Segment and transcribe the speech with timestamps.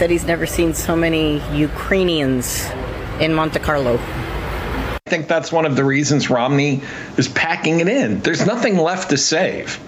[0.00, 2.64] Said he's never seen so many Ukrainians
[3.20, 3.98] in Monte Carlo.
[3.98, 6.80] I think that's one of the reasons Romney
[7.18, 8.20] is packing it in.
[8.20, 9.78] There's nothing left to save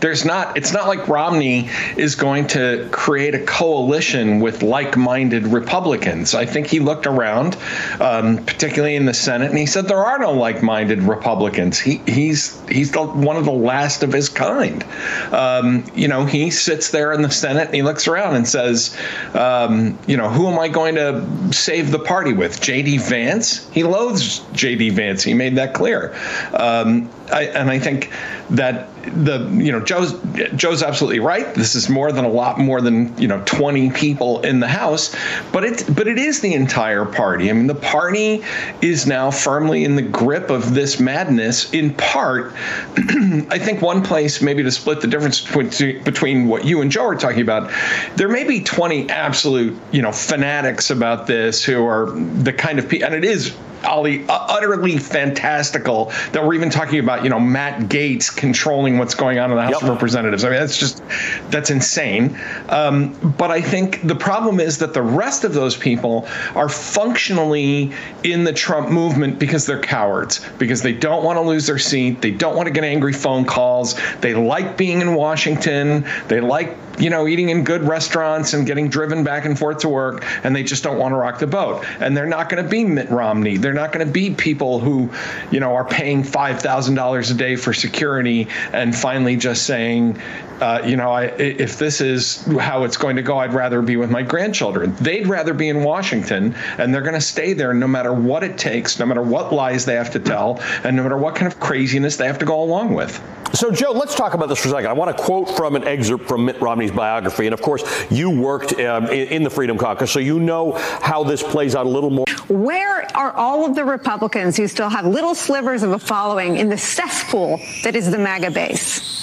[0.00, 6.34] there's not it's not like Romney is going to create a coalition with like-minded Republicans.
[6.34, 7.56] I think he looked around,
[8.00, 11.78] um, particularly in the Senate, and he said there are no like-minded Republicans.
[11.78, 14.84] He he's he's the, one of the last of his kind.
[15.32, 18.96] Um, you know, he sits there in the Senate and he looks around and says,
[19.34, 22.60] um, you know, who am I going to save the party with?
[22.60, 22.98] J.D.
[22.98, 23.68] Vance.
[23.70, 24.90] He loathes J.D.
[24.90, 25.22] Vance.
[25.22, 26.14] He made that clear.
[26.54, 28.10] Um, I, and I think
[28.50, 30.14] that the you know Joe's
[30.54, 31.54] Joe's absolutely right.
[31.54, 35.14] This is more than a lot more than you know 20 people in the House,
[35.52, 37.50] but it but it is the entire party.
[37.50, 38.42] I mean, the party
[38.82, 41.72] is now firmly in the grip of this madness.
[41.72, 42.52] In part,
[42.96, 47.06] I think one place maybe to split the difference between between what you and Joe
[47.06, 47.70] are talking about,
[48.16, 52.88] there may be 20 absolute you know fanatics about this who are the kind of
[52.88, 53.54] people, and it is
[53.88, 59.14] Ali, uh, utterly fantastical that we're even talking about, you know, Matt Gaetz controlling what's
[59.14, 59.82] going on in the House yep.
[59.82, 60.44] of Representatives.
[60.44, 61.02] I mean, that's just,
[61.50, 62.38] that's insane.
[62.68, 67.92] Um, but I think the problem is that the rest of those people are functionally
[68.24, 72.20] in the Trump movement because they're cowards, because they don't want to lose their seat.
[72.20, 73.98] They don't want to get angry phone calls.
[74.20, 76.06] They like being in Washington.
[76.28, 79.88] They like you know, eating in good restaurants and getting driven back and forth to
[79.88, 81.84] work, and they just don't want to rock the boat.
[82.00, 83.56] And they're not going to be Mitt Romney.
[83.56, 85.10] They're not going to be people who,
[85.50, 90.20] you know, are paying five thousand dollars a day for security and finally just saying,
[90.60, 93.96] Uh, you know, I, if this is how it's going to go, I'd rather be
[93.96, 94.94] with my grandchildren.
[94.96, 98.58] They'd rather be in Washington, and they're going to stay there no matter what it
[98.58, 101.60] takes, no matter what lies they have to tell, and no matter what kind of
[101.60, 103.22] craziness they have to go along with.
[103.52, 104.90] So, Joe, let's talk about this for a second.
[104.90, 107.46] I want to quote from an excerpt from Mitt Romney's biography.
[107.46, 111.24] And of course, you worked um, in, in the Freedom Caucus, so you know how
[111.24, 112.26] this plays out a little more.
[112.48, 116.68] Where are all of the Republicans who still have little slivers of a following in
[116.68, 119.17] the cesspool that is the MAGA base?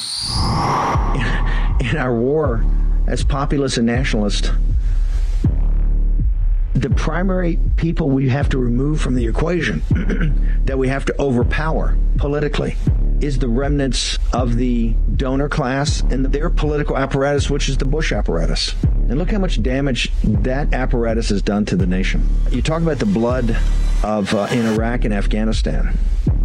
[1.85, 2.65] In our war
[3.05, 4.49] as populists and nationalists,
[6.73, 9.83] the primary people we have to remove from the equation
[10.65, 12.75] that we have to overpower politically
[13.21, 18.11] is the remnants of the donor class and their political apparatus, which is the Bush
[18.11, 18.73] apparatus.
[19.07, 22.27] And look how much damage that apparatus has done to the nation.
[22.49, 23.55] You talk about the blood
[24.03, 25.95] of uh, in Iraq and Afghanistan,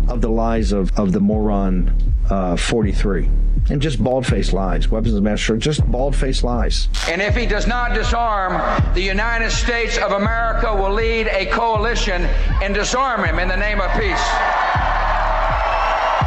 [0.07, 1.97] of the lies of, of the moron
[2.29, 3.31] uh, 43
[3.71, 4.89] and just bald faced lies.
[4.91, 6.89] Weapons of mass destruction, just bald faced lies.
[7.09, 8.61] And if he does not disarm,
[8.95, 12.23] the United States of America will lead a coalition
[12.63, 14.27] and disarm him in the name of peace.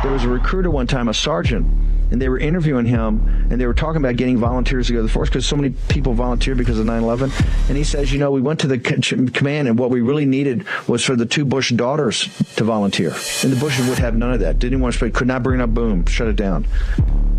[0.02, 1.66] There was a recruiter one time, a sergeant,
[2.12, 5.04] and they were interviewing him and they were talking about getting volunteers to go to
[5.04, 8.32] the force because so many people volunteered because of 9-11 and he says you know
[8.32, 11.72] we went to the command and what we really needed was for the two bush
[11.72, 13.10] daughters to volunteer.
[13.10, 14.60] And the bushes would have none of that.
[14.60, 16.68] Didn't want to could not bring up boom shut it down.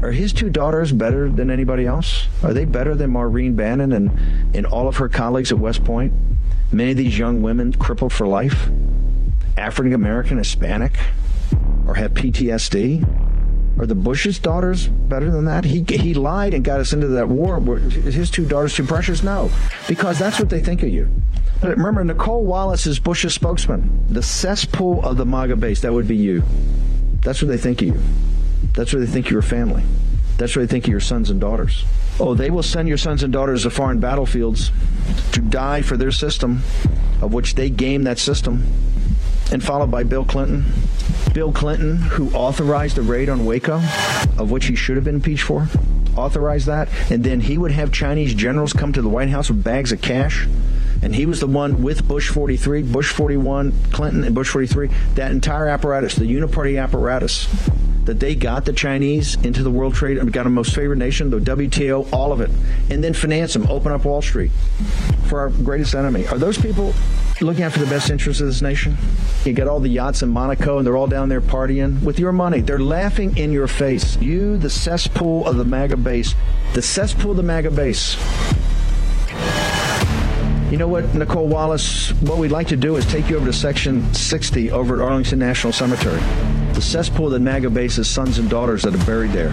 [0.02, 2.26] Are his two daughters better than anybody else?
[2.42, 4.10] Are they better than maureen bannon and,
[4.54, 6.12] and all of her colleagues at west point?
[6.72, 8.68] Many of these young women crippled for life?
[9.56, 10.98] African american hispanic
[11.86, 13.06] or have ptsd
[13.78, 15.64] are the Bush's daughters better than that?
[15.64, 17.60] He, he lied and got us into that war.
[17.78, 19.22] His two daughters too precious?
[19.22, 19.50] No,
[19.88, 21.10] because that's what they think of you.
[21.60, 24.06] But remember, Nicolle Wallace is Bush's spokesman.
[24.08, 26.42] The cesspool of the MAGA base, that would be you.
[27.22, 28.00] That's what they think of you.
[28.74, 29.82] That's what they think of your family.
[30.36, 31.84] That's what they think of your sons and daughters.
[32.20, 34.70] Oh, they will send your sons and daughters to foreign battlefields
[35.32, 36.62] to die for their system,
[37.20, 38.64] of which they game that system
[39.52, 40.64] and followed by Bill Clinton.
[41.34, 43.82] Bill Clinton, who authorized the raid on Waco,
[44.38, 45.68] of which he should have been impeached for,
[46.16, 46.88] authorized that.
[47.10, 50.00] And then he would have Chinese generals come to the White House with bags of
[50.00, 50.46] cash.
[51.02, 55.32] And he was the one with Bush 43, Bush 41, Clinton, and Bush 43, that
[55.32, 57.48] entire apparatus, the uniparty apparatus
[58.04, 61.30] that they got the Chinese into the World Trade and got a most favored nation,
[61.30, 62.50] the WTO, all of it,
[62.90, 64.50] and then finance them, open up Wall Street
[65.26, 66.26] for our greatest enemy.
[66.28, 66.94] Are those people
[67.40, 68.96] looking after the best interests of this nation?
[69.44, 72.32] You got all the yachts in Monaco and they're all down there partying with your
[72.32, 72.60] money.
[72.60, 74.16] They're laughing in your face.
[74.20, 76.34] You, the cesspool of the MAGA base,
[76.74, 78.16] the cesspool of the MAGA base.
[80.70, 82.10] You know what, Nicolle Wallace?
[82.22, 85.38] What we'd like to do is take you over to Section 60 over at Arlington
[85.38, 86.20] National Cemetery.
[86.74, 89.52] The cesspool that MAGA bases sons and daughters that are buried there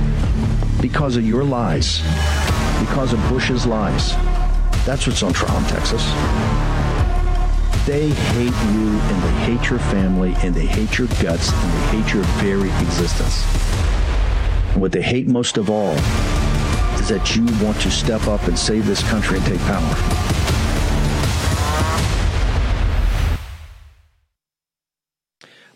[0.81, 1.99] because of your lies,
[2.79, 4.13] because of Bush's lies.
[4.85, 6.03] That's what's on trial in Texas.
[7.85, 12.01] They hate you and they hate your family and they hate your guts and they
[12.01, 13.45] hate your very existence.
[14.73, 15.93] And what they hate most of all
[16.99, 20.30] is that you want to step up and save this country and take power.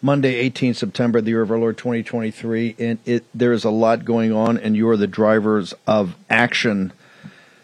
[0.05, 4.05] Monday, 18 September, the year of our Lord 2023, and it there is a lot
[4.05, 6.93] going on, and you are the drivers of action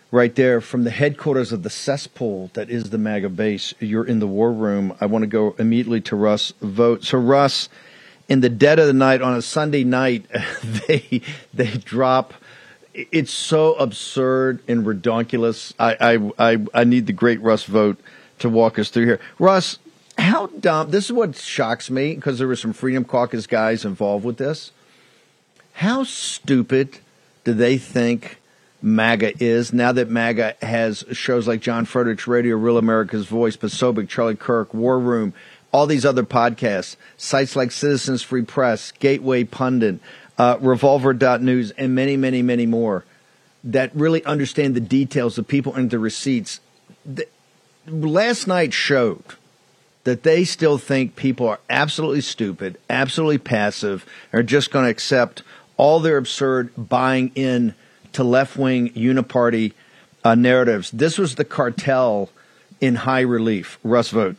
[0.10, 3.76] right there from the headquarters of the cesspool that is the MAGA base.
[3.80, 4.98] You're in the war room.
[5.00, 7.04] I want to go immediately to Russ Vought.
[7.04, 7.70] So, Russ,
[8.28, 10.26] in the dead of the night on a Sunday night,
[10.64, 11.22] they
[11.54, 12.34] they drop.
[12.96, 15.76] It's so absurd and ridiculous.
[15.78, 15.96] I
[16.40, 18.00] I I, I need the great Russ Vought
[18.40, 19.20] to walk us through here.
[19.38, 19.78] Russ,
[20.18, 24.26] how dumb this is what shocks me because there were some freedom caucus guys involved
[24.26, 24.72] with this
[25.74, 27.00] how stupid
[27.44, 28.38] do they think
[28.82, 34.10] MAGA is now that MAGA has shows like John Frederick's Radio, Real America's Voice, Posobiec,
[34.10, 35.34] Charlie Kirk, War Room,
[35.72, 40.00] all these other podcasts, sites like Citizens Free Press, Gateway Pundit,
[40.38, 43.06] uh, Revolver.news, and many, many, many more
[43.64, 46.60] that really understand the details, the people and the receipts.
[47.06, 47.28] The,
[47.88, 49.24] last night showed
[50.04, 55.44] that they still think people are absolutely stupid, absolutely passive, are just going to accept
[55.78, 57.74] all their absurd buying in
[58.14, 59.74] to left wing uniparty
[60.24, 60.92] uh, narratives.
[60.92, 62.30] This was the cartel
[62.80, 63.80] in high relief.
[63.84, 64.36] Russ Vought.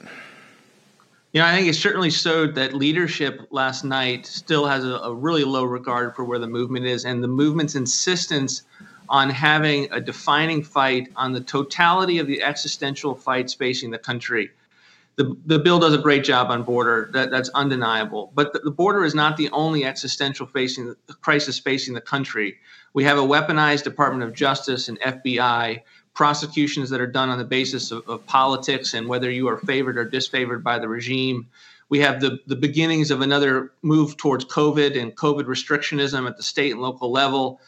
[1.32, 5.14] You know, I think it certainly showed that leadership last night still has a, a
[5.14, 8.62] really low regard for where the movement is, and the movement's insistence
[9.08, 14.50] on having a defining fight on the totality of the existential fights facing the country
[15.16, 17.10] the, the bill does a great job on border.
[17.12, 18.32] That, that's undeniable.
[18.34, 22.56] But the, the border is not the only existential facing crisis facing the country.
[22.94, 25.82] We have a weaponized Department of Justice and FBI
[26.14, 29.96] prosecutions that are done on the basis of, of politics and whether you are favored
[29.96, 31.48] or disfavored by the regime.
[31.88, 36.42] We have the, the beginnings of another move towards COVID and COVID restrictionism at the
[36.42, 37.60] state and local level.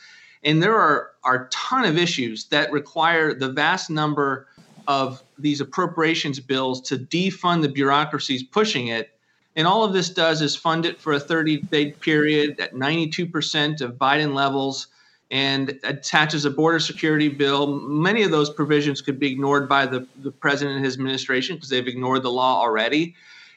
[0.43, 4.47] And there are, are a ton of issues that require the vast number
[4.87, 9.11] of these appropriations bills to defund the bureaucracies pushing it.
[9.57, 13.81] And all of this does is fund it for a 30 day period at 92%
[13.81, 14.89] of Biden levels
[15.31, 17.81] and attaches a border security bill.
[17.81, 21.69] Many of those provisions could be ignored by the, the president and his administration because
[21.69, 23.15] they've ignored the law already.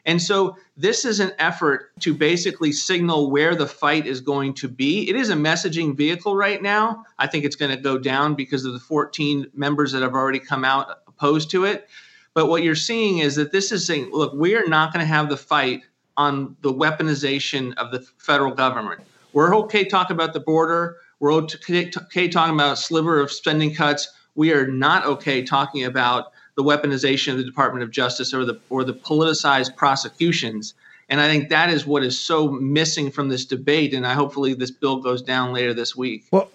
[0.07, 4.69] And so this is an effort to basically signal where the fight is going to
[4.69, 5.09] be.
[5.09, 7.05] It is a messaging vehicle right now.
[7.19, 10.39] I think it's going to go down because of the 14 members that have already
[10.39, 11.87] come out opposed to it.
[12.33, 15.07] But what you're seeing is that this is saying, look, we are not going to
[15.07, 15.81] have the fight
[16.15, 19.01] on the weaponization of the federal government.
[19.33, 20.97] We're okay talking about the border.
[21.19, 24.09] We're okay talking about a sliver of spending cuts.
[24.35, 28.59] We are not okay talking about the weaponization of the Department of Justice or the
[28.69, 30.73] or the politicized prosecutions.
[31.09, 33.93] And I think that is what is so missing from this debate.
[33.93, 36.25] And I hopefully this bill goes down later this week.
[36.31, 36.49] Well,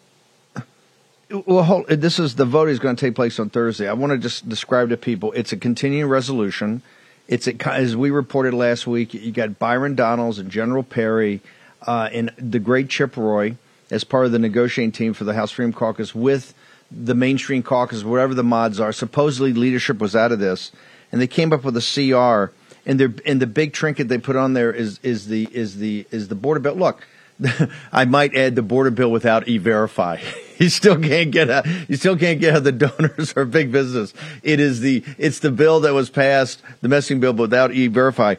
[1.32, 3.88] well, hold, this is the vote is going to take place on Thursday.
[3.88, 6.82] I want to just describe to people it's a continuing resolution.
[7.28, 9.14] It's a, as we reported last week.
[9.14, 11.40] You got Byron Donalds and General Perry
[11.86, 13.56] uh, and the great Chip Roy
[13.90, 16.54] as part of the negotiating team for the House Freedom Caucus with
[16.90, 18.92] the mainstream caucus, whatever the mods are.
[18.92, 20.72] Supposedly, leadership was out of this,
[21.10, 22.52] and they came up with a CR.
[22.84, 26.28] And and the big trinket they put on there is is the is the is
[26.28, 26.74] the border bill.
[26.74, 27.06] Look,
[27.92, 30.20] I might add the border bill without e-verify.
[30.58, 34.14] you still can't get a, you still can't get the donors or big business.
[34.42, 38.36] It is the it's the bill that was passed, the messing bill without e-verify.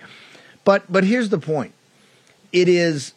[0.64, 1.74] But but here's the point.
[2.52, 3.14] It is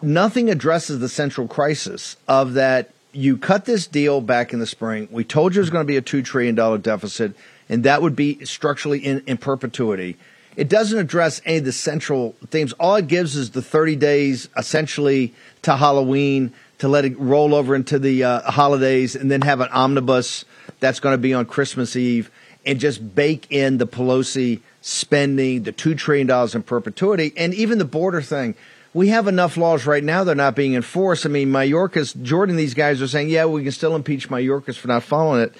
[0.00, 5.08] nothing addresses the central crisis of that you cut this deal back in the spring.
[5.10, 7.34] We told you it was going to be a $2 trillion deficit,
[7.68, 10.16] and that would be structurally in, in perpetuity.
[10.58, 12.72] It doesn't address any of the central themes.
[12.80, 17.76] All it gives is the 30 days essentially to Halloween to let it roll over
[17.76, 20.44] into the uh, holidays and then have an omnibus
[20.80, 22.28] that's going to be on Christmas Eve
[22.66, 27.84] and just bake in the Pelosi spending, the $2 trillion in perpetuity, and even the
[27.84, 28.56] border thing.
[28.92, 31.24] We have enough laws right now that are not being enforced.
[31.24, 34.88] I mean, Mayorkas, Jordan, these guys are saying, yeah, we can still impeach Mayorkas for
[34.88, 35.54] not following it.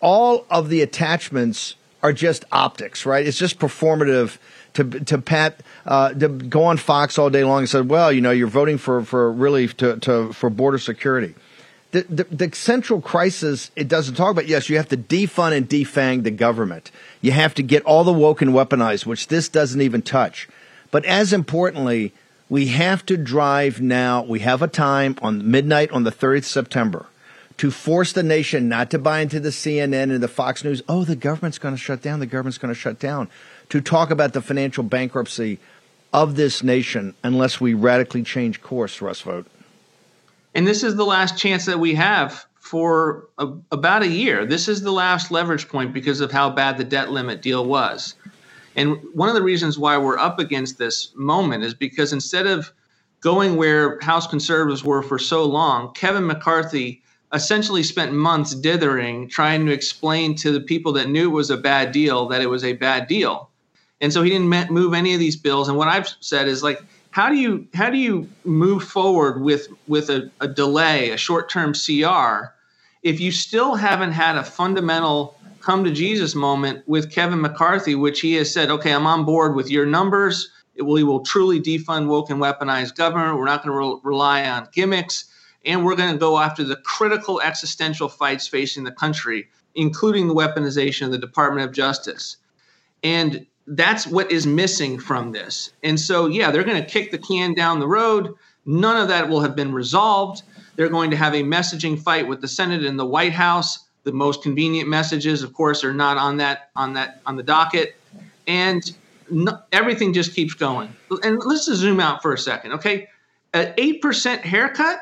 [0.00, 3.26] All of the attachments are just optics, right?
[3.26, 4.36] It's just performative
[4.74, 8.20] to to pat uh, to go on Fox all day long and said, well, you
[8.20, 11.34] know, you're voting for for really to, to for border security.
[11.92, 14.46] The, the, the central crisis it doesn't talk about.
[14.46, 16.90] Yes, you have to defund and defang the government.
[17.22, 20.46] You have to get all the woke and weaponized, which this doesn't even touch.
[20.90, 22.12] But as importantly,
[22.50, 24.22] we have to drive now.
[24.22, 27.06] We have a time on midnight on the 30th September
[27.58, 30.82] to force the nation not to buy into the CNN and the Fox News.
[30.88, 32.20] Oh, the government's going to shut down.
[32.20, 33.28] The government's going to shut down.
[33.70, 35.58] To talk about the financial bankruptcy
[36.12, 39.46] of this nation unless we radically change course, Russ Vought.
[40.54, 44.46] And this is the last chance that we have for a, about a year.
[44.46, 48.14] This is the last leverage point because of how bad the debt limit deal was.
[48.76, 52.72] And one of the reasons why we're up against this moment is because instead of
[53.20, 57.02] going where House conservatives were for so long, Kevin McCarthy
[57.34, 61.56] essentially spent months dithering trying to explain to the people that knew it was a
[61.56, 63.50] bad deal that it was a bad deal.
[64.00, 65.68] And so he didn't move any of these bills.
[65.68, 69.68] And what I've said is like, how do you how do you move forward with
[69.86, 72.52] with a, a delay, a short term CR,
[73.02, 78.20] if you still haven't had a fundamental come to Jesus moment with Kevin McCarthy, which
[78.20, 80.50] he has said, okay, I'm on board with your numbers.
[80.78, 83.38] We will truly defund woke and weaponized government.
[83.38, 85.24] We're not going to re- rely on gimmicks
[85.64, 90.34] and we're going to go after the critical existential fights facing the country, including the
[90.34, 92.36] weaponization of the Department of Justice.
[93.02, 95.72] And that's what is missing from this.
[95.82, 98.34] And so, yeah, they're going to kick the can down the road.
[98.66, 100.42] None of that will have been resolved.
[100.76, 103.80] They're going to have a messaging fight with the Senate and the White House.
[104.04, 107.96] The most convenient messages, of course, are not on that on that on the docket,
[108.46, 108.94] and
[109.30, 110.94] no, everything just keeps going.
[111.22, 113.08] And let's just zoom out for a second, okay?
[113.54, 114.98] An eight percent haircut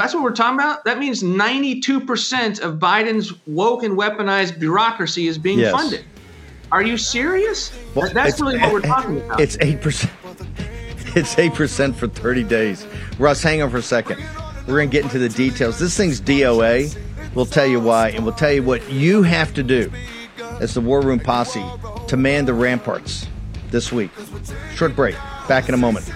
[0.00, 0.84] that's what we're talking about.
[0.84, 5.72] That means 92% of Biden's woke and weaponized bureaucracy is being yes.
[5.72, 6.04] funded.
[6.70, 7.70] Are you serious?
[7.94, 9.40] Well, that's really what we're talking about.
[9.40, 10.08] It's 8%.
[11.14, 12.86] It's 8% for 30 days.
[13.18, 14.18] Russ, hang on for a second.
[14.66, 15.78] We're going to get into the details.
[15.78, 16.96] This thing's DOA.
[17.34, 19.92] We'll tell you why, and we'll tell you what you have to do
[20.60, 21.64] as the War Room Posse
[22.08, 23.26] to man the ramparts
[23.70, 24.10] this week.
[24.74, 25.16] Short break.
[25.48, 26.10] Back in a moment.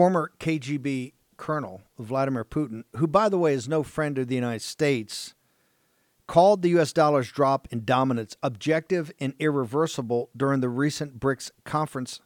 [0.00, 4.62] Former KGB colonel, Vladimir Putin, who, by the way, is no friend of the United
[4.62, 5.34] States,
[6.26, 6.94] called the U.S.
[6.94, 12.22] dollar's drop in dominance objective and irreversible during the recent BRICS conference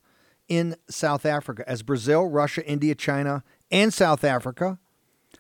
[0.46, 4.78] in South Africa as Brazil, Russia, India, China, and South Africa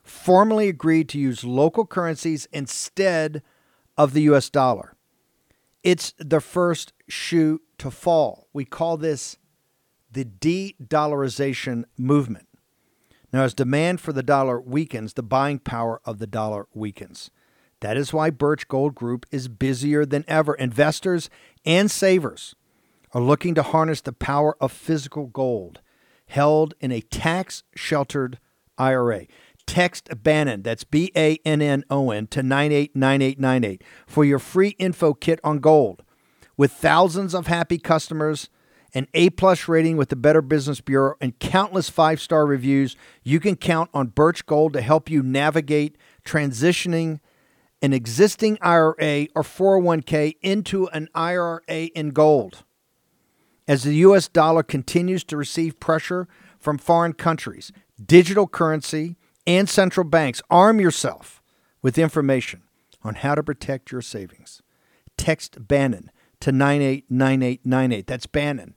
[0.02, 3.44] formally agreed to use local currencies instead
[3.96, 4.96] of the US dollar.
[5.84, 8.48] It's the first shoe to fall.
[8.52, 9.38] We call this
[10.14, 12.48] the de dollarization movement.
[13.32, 17.30] Now, as demand for the dollar weakens, the buying power of the dollar weakens.
[17.80, 20.54] That is why Birch Gold Group is busier than ever.
[20.54, 21.28] Investors
[21.66, 22.54] and savers
[23.12, 25.80] are looking to harness the power of physical gold
[26.26, 28.38] held in a tax sheltered
[28.78, 29.26] IRA.
[29.66, 35.14] Text Bannon, that's B A N N O N, to 989898 for your free info
[35.14, 36.02] kit on gold.
[36.56, 38.48] With thousands of happy customers,
[38.94, 43.40] an A plus rating with the Better Business Bureau, and countless five star reviews, you
[43.40, 47.20] can count on Birch Gold to help you navigate transitioning
[47.82, 52.64] an existing IRA or 401k into an IRA in gold.
[53.66, 57.72] As the US dollar continues to receive pressure from foreign countries,
[58.02, 61.42] digital currency, and central banks, arm yourself
[61.82, 62.62] with information
[63.02, 64.62] on how to protect your savings.
[65.18, 66.10] Text Bannon
[66.40, 68.06] to 989898.
[68.06, 68.74] That's Bannon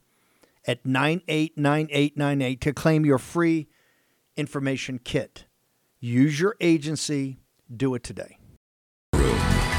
[0.67, 3.67] at 989898 to claim your free
[4.35, 5.45] information kit.
[5.99, 7.39] Use your agency,
[7.75, 8.37] do it today.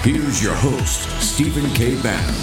[0.02, 2.00] Here's your host, Stephen K.
[2.02, 2.35] Bannon.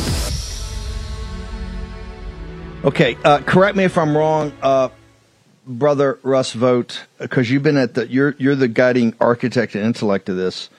[2.83, 4.89] Okay, uh, correct me if I'm wrong, uh,
[5.65, 10.29] brother Russ Vought, because you've been at the you're you're the guiding architect and intellect
[10.29, 10.69] of this.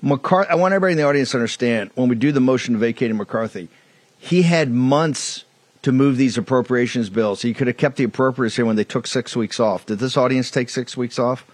[0.00, 3.16] McCarthy, I want everybody in the audience to understand when we do the motion vacating
[3.16, 3.68] McCarthy,
[4.18, 5.44] he had months
[5.86, 7.42] to move these appropriations bills.
[7.42, 9.86] He could have kept the appropriations here when they took six weeks off.
[9.86, 11.46] Did this audience take six weeks off?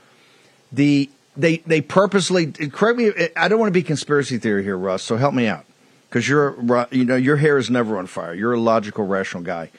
[0.72, 3.12] The they they purposely correct me.
[3.36, 5.02] I don't want to be conspiracy theory here, Russ.
[5.02, 5.66] So help me out
[6.08, 6.56] because you're
[6.90, 8.32] you know your hair is never on fire.
[8.32, 9.70] You're a logical, rational guy.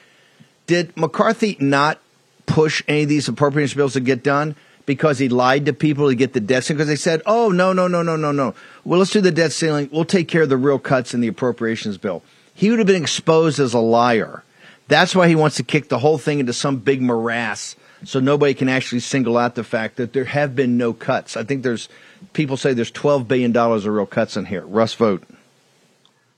[0.68, 1.98] Did McCarthy not
[2.46, 4.54] push any of these appropriations bills to get done
[4.86, 6.76] because he lied to people to get the debt ceiling?
[6.76, 8.54] Because they said, "Oh no, no, no, no, no, no.
[8.84, 9.88] Well, let's do the debt ceiling.
[9.90, 12.22] We'll take care of the real cuts in the appropriations bill."
[12.54, 14.42] He would have been exposed as a liar.
[14.88, 18.54] That's why he wants to kick the whole thing into some big morass so nobody
[18.54, 21.36] can actually single out the fact that there have been no cuts.
[21.36, 21.88] I think there's
[22.32, 24.64] people say there's 12 billion dollars of real cuts in here.
[24.66, 25.22] Russ Vought.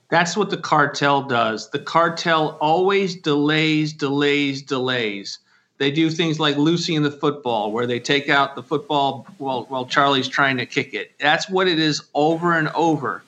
[0.09, 1.69] That's what the cartel does.
[1.69, 5.39] The cartel always delays, delays, delays.
[5.79, 9.65] They do things like Lucy in the football, where they take out the football while,
[9.65, 11.11] while Charlie's trying to kick it.
[11.19, 13.21] That's what it is over and over.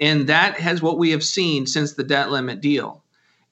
[0.00, 3.02] And that has what we have seen since the debt limit deal.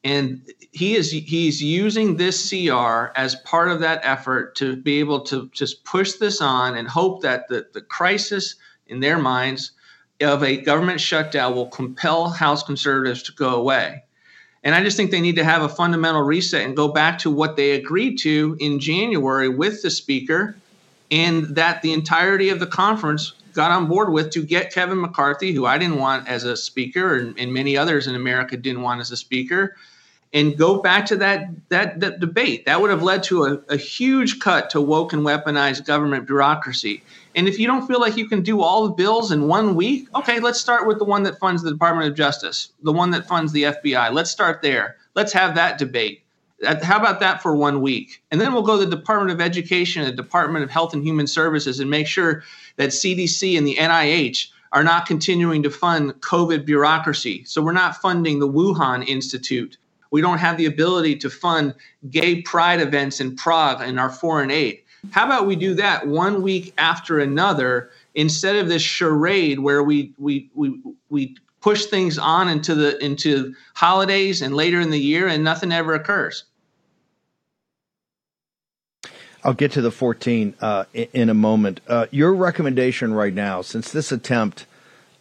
[0.02, 5.20] And he is he's using this CR as part of that effort to be able
[5.22, 8.54] to just push this on and hope that the, the crisis
[8.86, 9.72] in their minds
[10.20, 14.04] of a government shutdown will compel House conservatives to go away.
[14.64, 17.30] And I just think they need to have a fundamental reset and go back to
[17.30, 20.56] what they agreed to in January with the speaker,
[21.10, 25.52] and that the entirety of the conference got on board with to get Kevin McCarthy,
[25.52, 29.00] who I didn't want as a speaker, and, and many others in America didn't want
[29.00, 29.76] as a speaker,
[30.32, 32.66] and go back to that that, that debate.
[32.66, 37.02] That would have led to a, a huge cut to woke and weaponized government bureaucracy.
[37.34, 40.08] And if you don't feel like you can do all the bills in one week,
[40.14, 43.26] okay, let's start with the one that funds the Department of Justice, the one that
[43.26, 44.12] funds the FBI.
[44.12, 44.96] Let's start there.
[45.14, 46.22] Let's have that debate.
[46.66, 48.22] Uh, how about that for one week?
[48.30, 51.26] And then we'll go to the Department of Education the Department of Health and Human
[51.26, 52.42] Services and make sure
[52.78, 57.44] that CDC and the NIH are not continuing to fund COVID bureaucracy.
[57.44, 59.76] So we're not funding the Wuhan Institute.
[60.10, 61.74] We don't have the ability to fund
[62.10, 64.80] gay pride events in Prague in our foreign aid.
[65.10, 70.12] How about we do that one week after another instead of this charade where we
[70.18, 75.28] we we we push things on into the into holidays and later in the year
[75.28, 76.44] and nothing ever occurs.
[79.44, 81.80] I'll get to the 14 uh, in a moment.
[81.86, 84.66] Uh, your recommendation right now, since this attempt,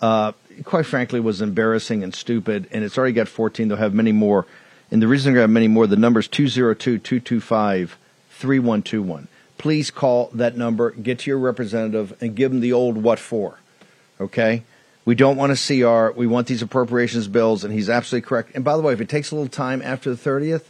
[0.01, 0.32] uh,
[0.63, 4.45] quite frankly, was embarrassing and stupid, and it's already got 14, they'll have many more.
[4.89, 7.97] And the reason they're going to have many more, the number is 202 225
[8.30, 9.27] 3121
[9.58, 13.60] please call that number, get to your representative, and give them the old what for.
[14.19, 14.63] Okay?
[15.06, 16.17] We don't want a CR.
[16.17, 18.51] We want these appropriations bills, and he's absolutely correct.
[18.56, 20.65] And by the way, if it takes a little time after the 30th,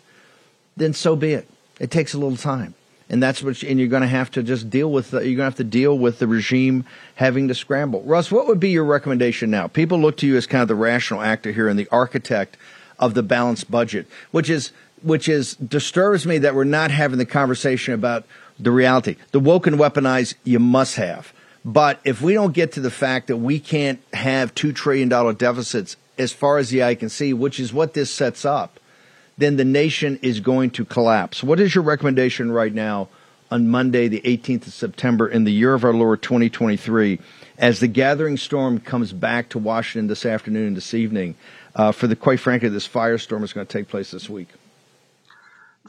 [0.76, 1.50] then so be it.
[1.80, 2.76] It takes a little time.
[3.10, 3.64] And that's what.
[3.64, 5.12] And you're going to have to just deal with.
[5.12, 8.02] The, you're going to have to deal with the regime having to scramble.
[8.04, 9.68] Russ, what would be your recommendation now?
[9.68, 12.58] People look to you as kind of the rational actor here and the architect
[13.00, 17.26] of the balanced budget, which is which is disturbs me that we're not having the
[17.26, 18.26] conversation about
[18.60, 19.16] the reality.
[19.32, 21.34] The woke and weaponized, you must have.
[21.64, 25.98] But if we don't get to the fact that we can't have $2 trillion deficits
[26.18, 28.80] as far as the eye can see, which is what this sets up,
[29.38, 31.44] then the nation is going to collapse.
[31.44, 33.10] What is your recommendation right now
[33.52, 37.20] on Monday, the 18th of September, in the year of our Lord 2023,
[37.58, 41.36] as the gathering storm comes back to Washington this afternoon and this evening,
[41.76, 44.50] uh, for the quite frankly, this firestorm is going to take place this week?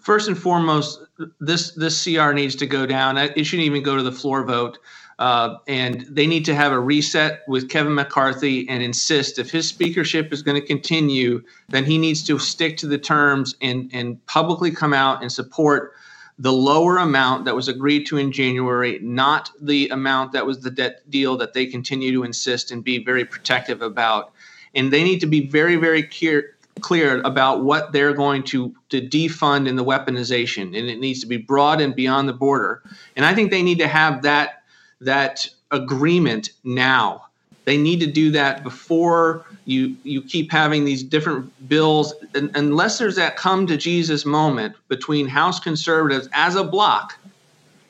[0.01, 1.01] First and foremost,
[1.41, 3.19] this this CR needs to go down.
[3.19, 4.79] It shouldn't even go to the floor vote.
[5.18, 9.68] Uh, and they need to have a reset with Kevin McCarthy and insist if his
[9.68, 14.24] speakership is going to continue, then he needs to stick to the terms and, and
[14.26, 15.92] publicly come out and support
[16.38, 20.70] the lower amount that was agreed to in January, not the amount that was the
[20.70, 24.33] debt deal that they continue to insist and be very protective about.
[24.74, 29.00] And they need to be very, very clear, clear about what they're going to, to
[29.00, 30.78] defund in the weaponization.
[30.78, 32.83] And it needs to be broad and beyond the border.
[33.16, 34.58] And I think they need to have that
[35.01, 37.25] that agreement now.
[37.65, 42.99] They need to do that before you you keep having these different bills, and, unless
[42.99, 47.19] there's that come to Jesus moment between House conservatives as a block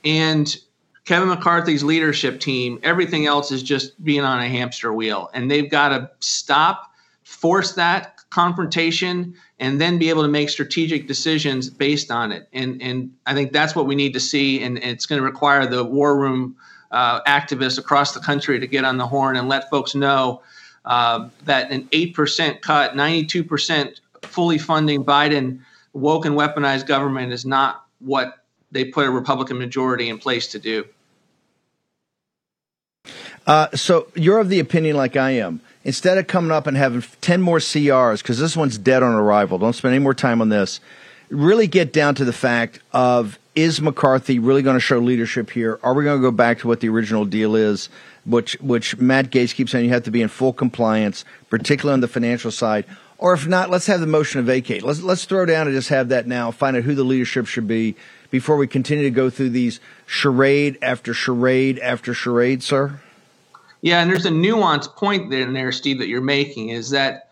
[0.04, 0.56] and
[1.04, 2.80] Kevin McCarthy's leadership team.
[2.82, 6.90] Everything else is just being on a hamster wheel, and they've got to stop,
[7.22, 12.48] force that confrontation, and then be able to make strategic decisions based on it.
[12.52, 15.66] And and I think that's what we need to see, and it's going to require
[15.66, 16.56] the war room
[16.90, 20.42] uh, activists across the country to get on the horn and let folks know
[20.84, 25.60] uh, that an 8% cut, 92% fully funding Biden
[25.92, 30.58] woke and weaponized government is not what they put a Republican majority in place to
[30.58, 30.84] do.
[33.46, 37.02] Uh, so you're of the opinion, like I am, instead of coming up and having
[37.22, 40.50] 10 more CRs, because this one's dead on arrival, don't spend any more time on
[40.50, 40.80] this,
[41.30, 45.80] really get down to the fact of is McCarthy really going to show leadership here?
[45.82, 47.88] Are we going to go back to what the original deal is,
[48.24, 52.00] which which Matt Gaetz keeps saying you have to be in full compliance, particularly on
[52.00, 52.84] the financial side?
[53.18, 54.84] Or if not, let's have the motion to vacate.
[54.84, 56.52] Let's let's throw down and just have that now.
[56.52, 57.96] Find out who the leadership should be
[58.30, 63.00] before we continue to go through these charade after charade after charade, sir.
[63.80, 67.27] Yeah, and there's a nuanced point there in there, Steve, that you're making is that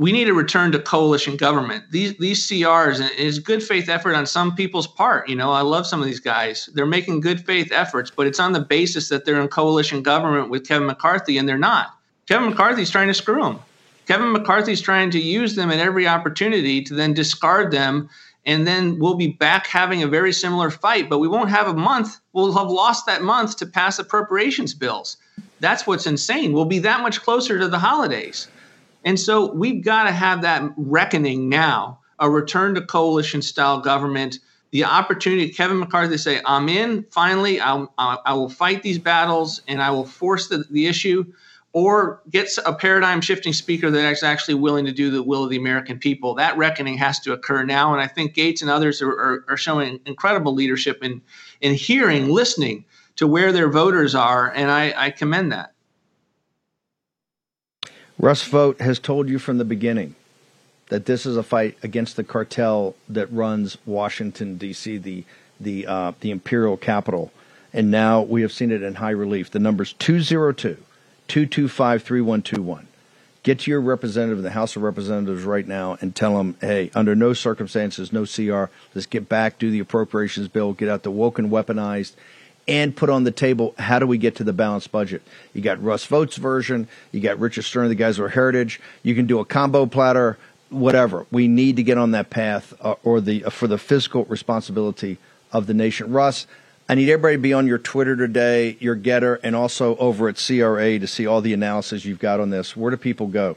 [0.00, 1.84] we need to return to coalition government.
[1.90, 5.28] These these CRs is good faith effort on some people's part.
[5.28, 6.70] You know, I love some of these guys.
[6.72, 10.48] They're making good faith efforts, but it's on the basis that they're in coalition government
[10.48, 11.98] with Kevin McCarthy, and they're not.
[12.26, 13.58] Kevin McCarthy's trying to screw them.
[14.06, 18.08] Kevin McCarthy's trying to use them at every opportunity to then discard them,
[18.46, 21.10] and then we'll be back having a very similar fight.
[21.10, 22.20] But we won't have a month.
[22.32, 25.18] We'll have lost that month to pass appropriations bills.
[25.60, 26.54] That's what's insane.
[26.54, 28.48] We'll be that much closer to the holidays.
[29.04, 34.38] And so we've got to have that reckoning now, a return to coalition style government,
[34.72, 39.62] the opportunity, Kevin McCarthy to say, I'm in, finally, I'll, I will fight these battles
[39.66, 41.24] and I will force the, the issue,
[41.72, 45.50] or get a paradigm shifting speaker that is actually willing to do the will of
[45.50, 46.34] the American people.
[46.34, 47.92] That reckoning has to occur now.
[47.92, 51.22] And I think Gaetz and others are, are, are showing incredible leadership in,
[51.60, 52.84] in hearing, listening
[53.16, 54.52] to where their voters are.
[54.52, 55.72] And I, I commend that.
[58.20, 60.14] Russ Vought has told you from the beginning
[60.90, 65.24] that this is a fight against the cartel that runs Washington D.C., the
[65.58, 67.32] the uh, the imperial capital,
[67.72, 69.50] and now we have seen it in high relief.
[69.50, 70.76] The number's 202
[71.28, 72.88] 225 3121.
[73.42, 76.90] Get to your representative in the House of Representatives right now and tell them, hey,
[76.94, 78.70] under no circumstances, no CR.
[78.94, 82.12] Let's get back, do the appropriations bill, get out the woke and weaponized,
[82.68, 85.22] and put on the table how do we get to the balanced budget.
[85.54, 88.80] You got Russ Vought's version, you got Richard Stern, the guys who are Heritage.
[89.02, 91.26] You can do a combo platter, whatever.
[91.30, 95.18] We need to get on that path uh, or the uh, for the fiscal responsibility
[95.52, 96.12] of the nation.
[96.12, 96.46] Russ,
[96.88, 100.36] I need everybody to be on your Twitter today, your Gettr, and also over at
[100.44, 102.76] CRA to see all the analysis you've got on this.
[102.76, 103.56] Where do people go?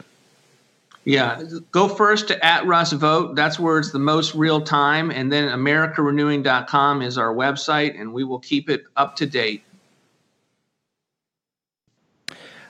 [1.06, 3.36] Yeah, go first to at Russ Vought.
[3.36, 5.12] That's where it's the most real time.
[5.12, 9.64] And then AmericaRenewing.com is our website, and we will keep it up to date.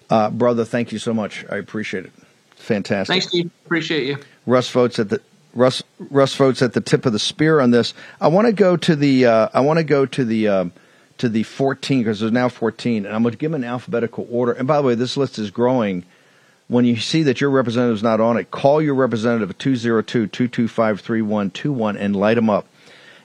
[0.10, 1.46] Uh, brother, thank you so much.
[1.50, 2.12] I appreciate it.
[2.56, 3.14] Fantastic.
[3.14, 3.52] Thanks, Steve.
[3.66, 4.18] Appreciate you.
[4.46, 5.22] Russ Vought's at the
[5.54, 7.94] Russ Russ Vought's at the tip of the spear on this.
[8.20, 10.72] I want to go to the uh, I want to go to the um,
[11.20, 14.28] to the 14 because there's now 14, and I'm going to give them an alphabetical
[14.32, 14.54] order.
[14.54, 16.04] And by the way, this list is growing
[16.74, 20.28] when you see that your representative is not on it, call your representative at 202
[20.28, 22.66] 225 3121 and light them up.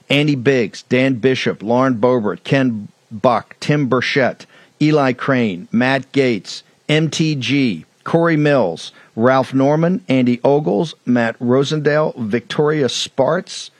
[0.09, 4.45] Andy Biggs, Dan Bishop, Lauren Boebert, Ken Buck, Tim Burchett,
[4.81, 13.71] Eli Crane, Matt Gaetz, MTG, Corey Mills, Ralph Norman, Andy Ogles, Matt Rosendale, Victoria Spartz,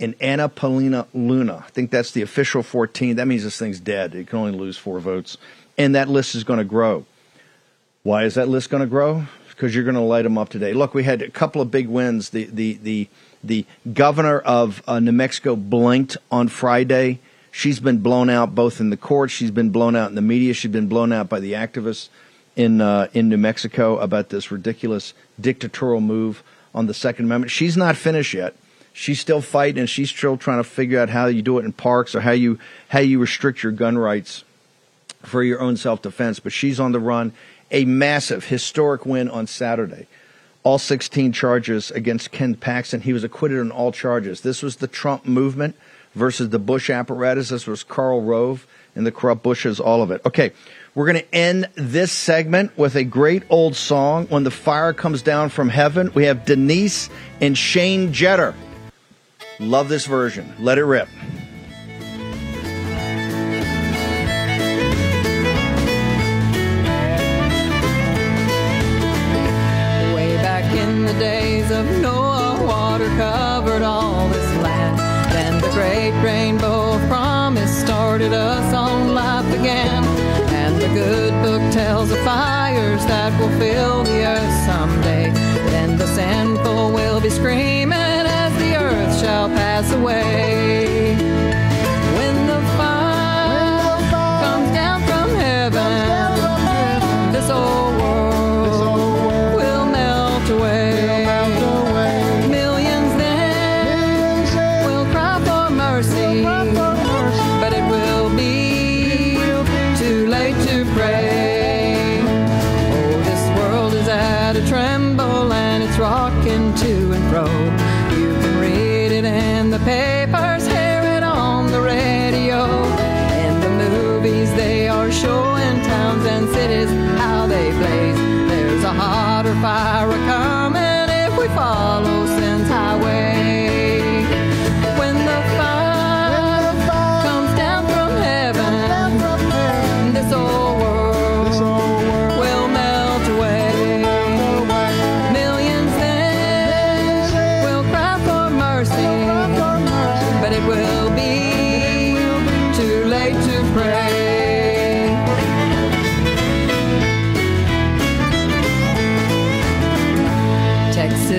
[0.00, 1.64] and Anna Paulina Luna.
[1.66, 3.16] I think that's the official 14.
[3.16, 4.14] That means this thing's dead.
[4.14, 5.36] It can only lose four votes.
[5.78, 7.06] And that list is going to grow.
[8.04, 9.26] Why is that list going to grow?
[9.50, 10.72] Because you're going to light them up today.
[10.72, 12.30] Look, we had a couple of big wins.
[12.30, 13.08] The the the
[13.44, 17.20] the governor of uh, New Mexico blinked on Friday.
[17.52, 19.32] She's been blown out both in the courts.
[19.32, 20.52] She's been blown out in the media.
[20.52, 22.08] She's been blown out by the activists
[22.56, 26.42] in uh, in New Mexico about this ridiculous dictatorial move
[26.74, 27.52] on the Second Amendment.
[27.52, 28.56] She's not finished yet.
[28.92, 31.72] She's still fighting, and she's still trying to figure out how you do it in
[31.72, 34.42] parks or how you how you restrict your gun rights
[35.22, 36.40] for your own self defense.
[36.40, 37.32] But she's on the run.
[37.72, 40.06] A massive, historic win on Saturday.
[40.62, 43.00] All 16 charges against Ken Paxton.
[43.00, 44.42] He was acquitted on all charges.
[44.42, 45.74] This was the Trump movement
[46.14, 47.48] versus the Bush apparatus.
[47.48, 50.20] This was Karl Rove and the corrupt Bushes, all of it.
[50.26, 50.52] Okay,
[50.94, 54.26] we're going to end this segment with a great old song.
[54.26, 57.08] When the fire comes down from heaven, we have Denise
[57.40, 58.54] and Shane Jetter.
[59.58, 60.52] Love this version.
[60.58, 61.08] Let it rip.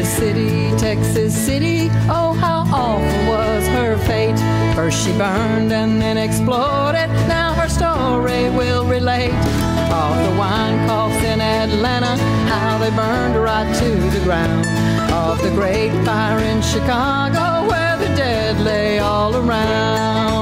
[0.03, 4.37] Texas City, Texas City, oh how awful was her fate.
[4.75, 9.31] First she burned and then exploded, now her story will relate.
[9.31, 12.17] Of the Winecoffs in Atlanta,
[12.51, 14.67] how they burned right to the ground.
[15.13, 20.32] Of the great fire in Chicago, where the dead lay all around.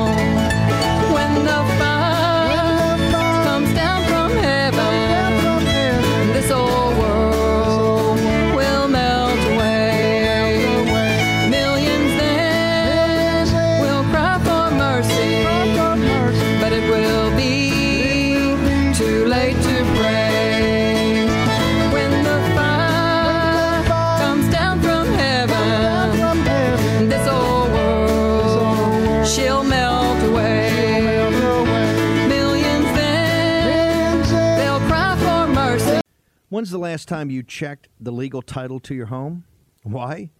[36.52, 39.46] When's the last time you checked the legal title to your home?
[39.84, 40.32] Why?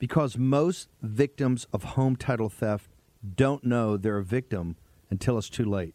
[0.00, 2.88] Because most victims of home title theft
[3.36, 4.74] don't know they're a victim
[5.10, 5.94] until it's too late.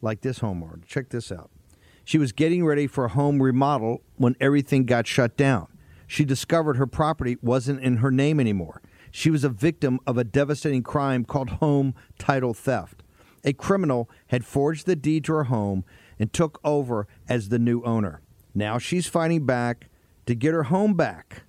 [0.00, 0.86] Like this homeowner.
[0.86, 1.50] Check this out.
[2.04, 5.66] She was getting ready for a home remodel when everything got shut down.
[6.06, 8.82] She discovered her property wasn't in her name anymore.
[9.10, 13.02] She was a victim of a devastating crime called home title theft.
[13.42, 15.84] A criminal had forged the deed to her home
[16.20, 18.22] and took over as the new owner.
[18.56, 19.90] Now she's fighting back
[20.24, 21.42] to get her home back.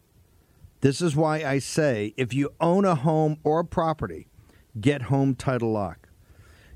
[0.81, 4.27] This is why I say if you own a home or a property,
[4.79, 6.09] get home title lock.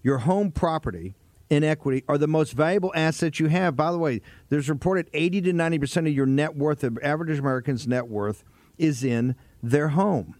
[0.01, 1.15] Your home property
[1.51, 3.75] and equity are the most valuable assets you have.
[3.75, 7.85] By the way, there's reported 80 to 90% of your net worth, of average American's
[7.85, 8.45] net worth,
[8.77, 10.35] is in their home.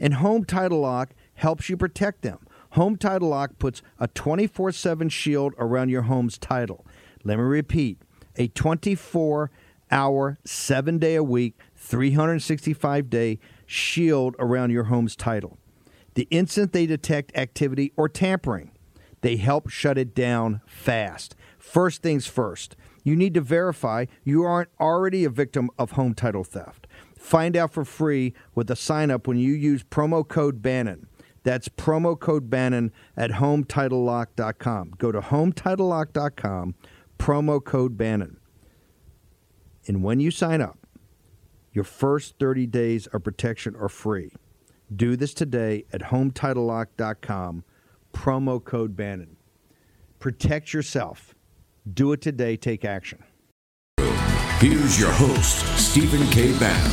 [0.00, 2.40] And Home Title Lock helps you protect them.
[2.70, 6.84] Home Title Lock puts a 24 7 shield around your home's title.
[7.22, 8.02] Let me repeat
[8.36, 9.50] a 24
[9.90, 15.58] hour, seven day a week, 365 day shield around your home's title.
[16.14, 18.70] The instant they detect activity or tampering,
[19.20, 21.36] they help shut it down fast.
[21.58, 26.44] First things first, you need to verify you aren't already a victim of home title
[26.44, 26.86] theft.
[27.18, 31.06] Find out for free with a sign up when you use promo code Bannon.
[31.42, 34.94] That's promo code Bannon at HomeTitleLock.com.
[34.98, 36.74] Go to HomeTitleLock.com,
[37.18, 38.38] promo code Bannon.
[39.86, 40.78] And when you sign up,
[41.72, 44.32] your first 30 days of protection are free.
[44.94, 47.64] Do this today at HomeTitleLock.com,
[48.12, 49.36] promo code Bannon.
[50.18, 51.34] Protect yourself.
[51.92, 52.56] Do it today.
[52.56, 53.22] Take action.
[54.58, 56.58] Here's your host, Stephen K.
[56.58, 56.92] Bannon.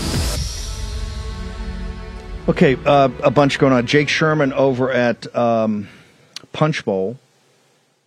[2.49, 3.87] Okay, uh, a bunch going on.
[3.87, 5.87] Jake Sherman over at um,
[6.51, 7.17] Punchbowl,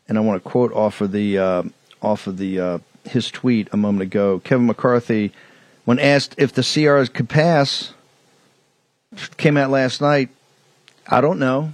[0.09, 1.62] and I want to quote off of the uh,
[2.02, 4.40] off of the uh, his tweet a moment ago.
[4.40, 5.32] Kevin McCarthy,
[5.85, 7.92] when asked if the CRs could pass,
[9.37, 10.28] came out last night.
[11.06, 11.72] I don't know.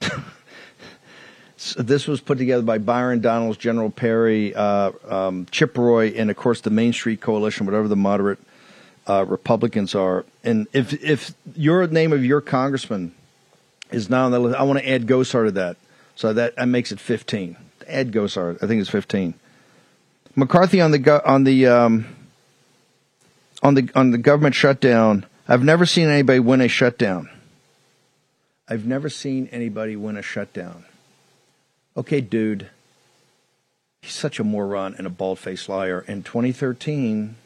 [1.62, 6.28] So this was put together by Byron Donalds, General Perry, uh, um, Chip Roy, and
[6.28, 8.40] of course the Main Street Coalition, whatever the moderate
[9.08, 10.24] uh, Republicans are.
[10.42, 13.14] And if if your name of your congressman
[13.92, 15.76] is not on the list, I want to add Gosar to that.
[16.16, 17.56] So that, that makes it 15.
[17.88, 18.62] Add Gosar.
[18.62, 19.34] I think it's 15.
[20.34, 22.06] McCarthy on the go- on the um,
[23.62, 25.26] on the on the government shutdown.
[25.48, 27.28] I've never seen anybody win a shutdown.
[28.68, 30.84] I've never seen anybody win a shutdown.
[31.96, 32.68] Okay, dude.
[34.00, 36.04] He's such a moron and a bald faced liar.
[36.08, 37.36] In 2013,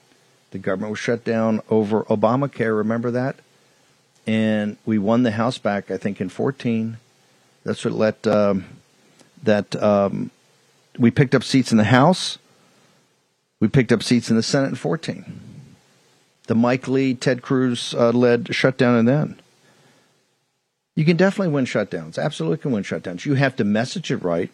[0.52, 2.76] the government was shut down over Obamacare.
[2.76, 3.36] Remember that?
[4.26, 6.96] And we won the House back, I think, in 14.
[7.64, 8.64] That's what let um,
[9.46, 10.30] that um,
[10.98, 12.38] we picked up seats in the House.
[13.58, 15.24] We picked up seats in the Senate in 14.
[16.46, 19.40] The Mike Lee, Ted Cruz uh, led shutdown, and then
[20.94, 22.18] you can definitely win shutdowns.
[22.18, 23.24] Absolutely can win shutdowns.
[23.24, 24.50] You have to message it right.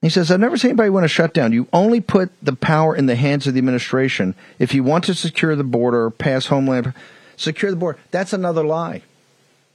[0.00, 1.52] He says, I've never seen anybody win a shutdown.
[1.52, 4.34] You only put the power in the hands of the administration.
[4.58, 6.94] If you want to secure the border, pass homeland,
[7.36, 7.98] secure the border.
[8.10, 9.02] That's another lie.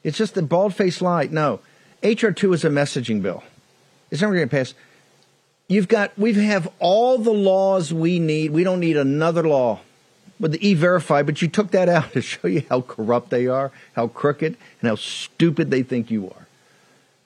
[0.04, 1.28] It's just a bald faced lie.
[1.30, 1.60] No.
[2.04, 3.44] HR2 is a messaging bill.
[4.12, 4.74] It's never going to pass.
[5.68, 8.52] You've got, we have all the laws we need.
[8.52, 9.80] We don't need another law
[10.40, 13.72] with the e-verify, but you took that out to show you how corrupt they are,
[13.96, 16.48] how crooked, and how stupid they think you are.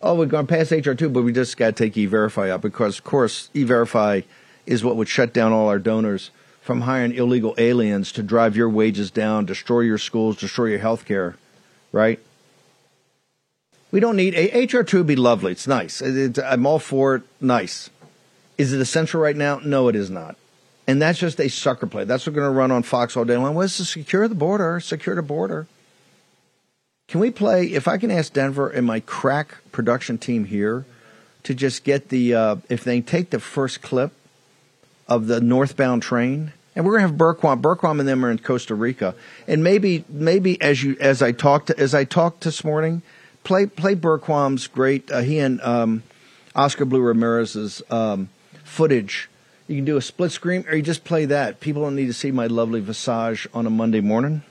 [0.02, 3.00] Oh, we're going to pass HR2, but we just got to take e-verify out because,
[3.00, 4.22] of course, e-verify
[4.66, 8.70] is what would shut down all our donors from hiring illegal aliens to drive your
[8.70, 11.36] wages down, destroy your schools, destroy your health care,
[11.92, 12.20] right?
[13.92, 15.52] We don't need HR2 would be lovely.
[15.52, 16.02] It's nice.
[16.02, 17.24] I'm all for it.
[17.42, 17.90] Nice.
[18.58, 19.60] Is it essential right now?
[19.64, 20.36] No, it is not.
[20.86, 22.04] And that's just a sucker play.
[22.04, 23.56] That's what's going to run on Fox all day long.
[23.56, 24.80] What's to secure the border?
[24.80, 25.68] Secure the border.
[27.08, 27.66] Can we play?
[27.66, 30.86] If I can ask Denver and my crack production team here
[31.44, 34.12] to just get the, uh, if they take the first clip
[35.08, 37.62] of the northbound train, and we're gonna have Bergquam.
[37.62, 39.16] Bergquam and them are in Costa Rica,
[39.48, 43.02] and maybe, maybe as you, as I talked, as I talked this morning,
[43.50, 45.10] play play Bergquam's great.
[45.10, 46.04] Uh, he and um,
[46.56, 48.30] Oscar Blue Ramirez's um,
[48.64, 49.28] footage.
[49.68, 51.60] You can do a split screen, or you just play that.
[51.60, 54.44] People don't need to see my lovely visage on a Monday morning.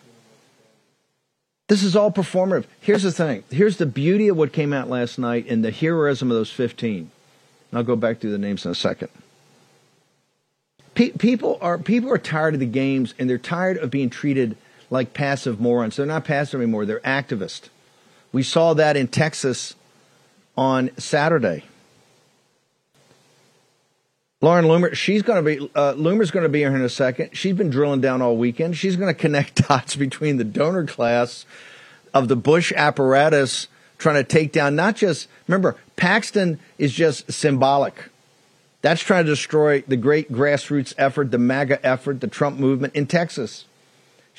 [1.69, 2.65] This is all performative.
[2.81, 3.45] Here's the thing.
[3.51, 6.97] Here's the beauty of what came out last night and the heroism of those 15.
[7.71, 9.11] And I'll go back to the names in a second.
[10.95, 14.57] Pe- people are people are tired of the games and they're tired of being treated
[14.91, 15.97] like passive morons.
[15.97, 16.85] They're not passive anymore.
[16.85, 17.69] They're activists.
[18.33, 19.75] We saw that in Texas
[20.57, 21.65] on Saturday.
[24.41, 27.31] Laura Loomer, she's going to be uh, Loomer's going to be here in a second.
[27.37, 28.77] She's been drilling down all weekend.
[28.77, 31.45] She's going to connect dots between the donor class
[32.15, 38.11] of the Bush apparatus trying to take down not just remember Paxton is just symbolic.
[38.81, 43.07] That's trying to destroy the great grassroots effort, the MAGA effort, the Trump movement in
[43.07, 43.65] Texas.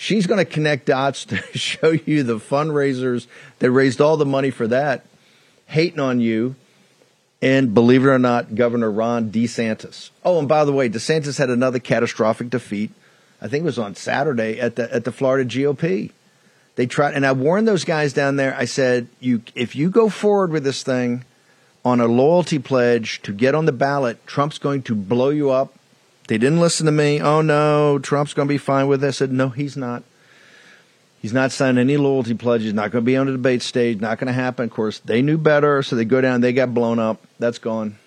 [0.01, 3.27] She's going to connect dots to show you the fundraisers
[3.59, 5.05] that raised all the money for that,
[5.67, 6.55] hating on you.
[7.41, 10.11] And believe it or not, Governor Ron DeSantis.
[10.23, 12.91] Oh, and by the way, DeSantis had another catastrophic defeat.
[13.41, 16.11] I think it was on Saturday at the at the Florida GOP.
[16.75, 18.55] They tried, and I warned those guys down there.
[18.57, 21.23] I said, "You, if you go forward with this thing
[21.83, 25.73] on a loyalty pledge to get on the ballot, Trump's going to blow you up."
[26.29, 27.19] They didn't listen to me.
[27.19, 29.17] Oh no, Trump's going to be fine with this.
[29.17, 30.03] I said, "No, he's not."
[31.23, 34.19] He's not signing any loyalty pledges, not going to be on the debate stage, not
[34.19, 34.65] going to happen.
[34.65, 37.21] Of course, they knew better, so they go down, they got blown up.
[37.39, 37.97] That's gone.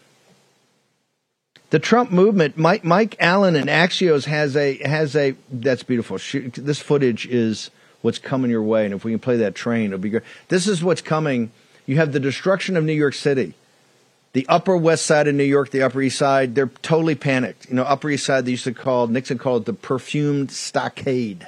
[1.68, 6.16] The Trump movement, Mike, Mike Allen and Axios has a, has a, that's beautiful.
[6.54, 7.70] This footage is
[8.00, 8.86] what's coming your way.
[8.86, 10.22] And if we can play that train, it'll be great.
[10.48, 11.50] This is what's coming.
[11.84, 13.52] You have the destruction of New York City.
[14.32, 17.68] The Upper West Side of New York, the Upper East Side, they're totally panicked.
[17.68, 21.46] You know, Upper East Side, they used to call, Nixon called it the perfumed stockade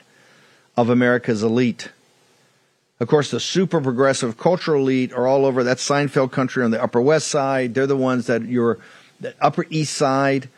[0.77, 1.91] of America's elite.
[3.01, 5.65] Of course, the super progressive cultural elite are all over.
[5.65, 7.75] That's Seinfeld country on the Upper West Side.
[7.75, 8.79] They're the ones that you're,
[9.19, 10.49] the Upper East Side,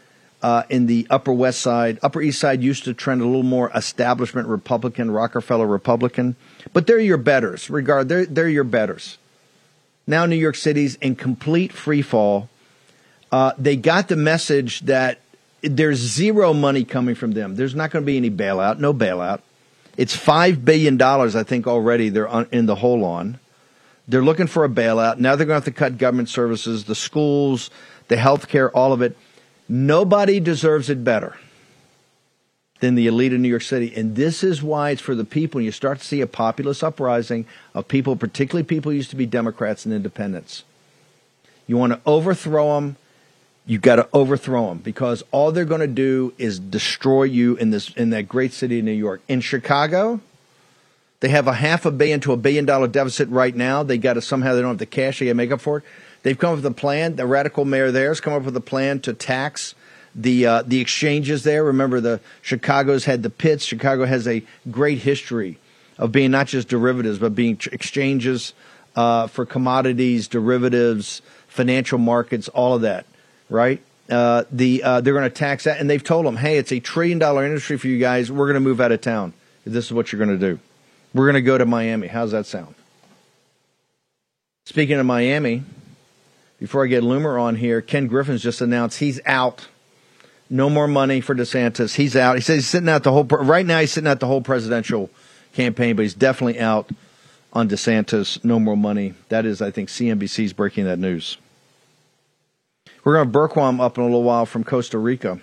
[0.43, 1.99] uh, in the Upper West Side.
[2.03, 6.37] Upper East Side used to trend a little more establishment Republican, Rockefeller Republican,
[6.73, 7.71] but they're your betters.
[7.71, 9.19] Regard, they're they're your betters.
[10.07, 12.49] Now New York City's in complete free fall.
[13.33, 15.21] Uh, they got the message that
[15.63, 17.57] there's zero money coming from them.
[17.57, 19.41] There's not going to be any bailout, no bailout.
[19.97, 22.09] It's five billion dollars, I think, already.
[22.11, 23.41] They're on, in the hole on.
[24.07, 25.19] They're looking for a bailout.
[25.19, 27.71] Now they're going to have to cut government services, the schools,
[28.09, 29.17] the health care, all of it.
[29.69, 31.37] Nobody deserves it better
[32.81, 33.93] than the elite of New York City.
[33.95, 35.61] And this is why it's for the people.
[35.61, 39.27] You start to see a populist uprising of people, particularly people who used to be
[39.27, 40.65] Democrats and independents.
[41.67, 42.97] You want to overthrow them.
[43.65, 47.71] You've got to overthrow them because all they're going to do is destroy you in
[47.71, 49.23] this in that great city of New York.
[49.27, 50.21] In Chicago,
[51.19, 53.83] they have a half a billion to a billion dollar deficit right now.
[53.83, 55.19] They got to somehow they don't have the cash.
[55.19, 55.85] They got to make up for it.
[56.23, 57.17] They've come up with a plan.
[57.17, 59.75] The radical mayor there has come up with a plan to tax
[60.17, 61.63] the uh, the exchanges there.
[61.63, 63.65] Remember, the Chicago's had the pits.
[63.65, 65.59] Chicago has a great history
[65.99, 68.55] of being not just derivatives, but being exchanges
[68.97, 73.07] uh, for commodities, derivatives, financial markets, all of that.
[73.49, 73.83] Right?
[74.09, 76.81] Uh, the uh, they're going to tax that, and they've told them, hey, it's a
[76.81, 78.33] trillion dollar industry for you guys.
[78.33, 79.33] We're going to move out of town.
[79.65, 80.61] This is what you're going to do.
[81.13, 82.07] We're going to go to Miami.
[82.07, 82.75] How's that sound?
[84.65, 85.63] Speaking of Miami,
[86.59, 89.69] before I get Loomer on here, Ken Griffin's just announced he's out.
[90.49, 91.97] No more money for DeSantis.
[91.97, 92.37] He's out.
[92.37, 93.25] He says he's sitting out the whole.
[93.25, 95.11] Right now, he's sitting out the whole presidential
[95.55, 96.89] campaign, but he's definitely out
[97.53, 98.45] on DeSantis.
[98.45, 99.15] No more money.
[99.29, 101.39] That is, I think, CNBC's breaking that news.
[103.03, 105.41] We're going to Bergquam up in a little while from Costa Rica.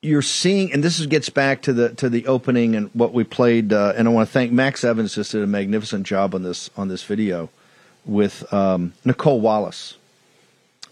[0.00, 3.24] You're seeing, and this is, gets back to the to the opening and what we
[3.24, 3.72] played.
[3.72, 5.14] Uh, and I want to thank Max Evans.
[5.14, 7.50] Just did a magnificent job on this on this video
[8.06, 9.97] with um, Nicolle Wallace.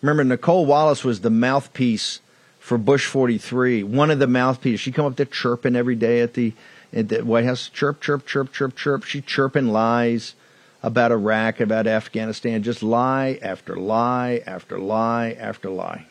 [0.02, 2.20] Remember, Nicolle Wallace was the mouthpiece
[2.58, 4.80] for Bush 43, one of the mouthpieces.
[4.80, 6.52] She come up there chirping every day at the,
[6.92, 9.04] at the White House, chirp, chirp, chirp, chirp, chirp.
[9.04, 10.34] She chirping lies
[10.82, 16.06] about Iraq, about Afghanistan, just lie after lie after lie after lie.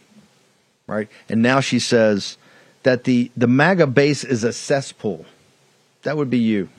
[0.88, 1.08] Right?
[1.30, 2.38] And now she says
[2.84, 5.26] that the, the MAGA base is a cesspool.
[6.04, 6.70] That would be you.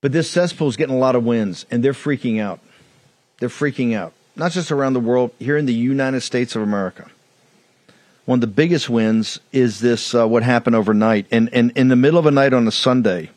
[0.00, 2.60] But this cesspool is getting a lot of wins, and they're freaking out.
[3.38, 7.10] They're freaking out, not just around the world, here in the United States of America.
[8.24, 11.26] One of the biggest wins is this uh, what happened overnight.
[11.30, 13.30] And, and in the middle of a night on a Sunday,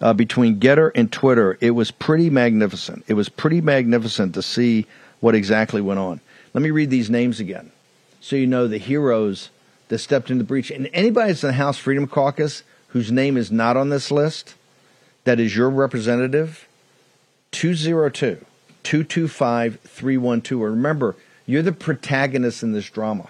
[0.00, 3.04] uh, between Gettr and Twitter, it was pretty magnificent.
[3.08, 4.86] It was pretty magnificent to see
[5.20, 6.20] what exactly went on.
[6.52, 7.72] Let me read these names again
[8.20, 9.50] so you know the heroes
[9.88, 10.70] that stepped into the breach.
[10.70, 14.54] And anybody that's in the House Freedom Caucus whose name is not on this list,
[15.24, 16.68] that is your representative,
[17.52, 18.44] 202
[18.84, 20.62] 225 312.
[20.62, 21.16] Remember,
[21.46, 23.28] you're the protagonist in this drama.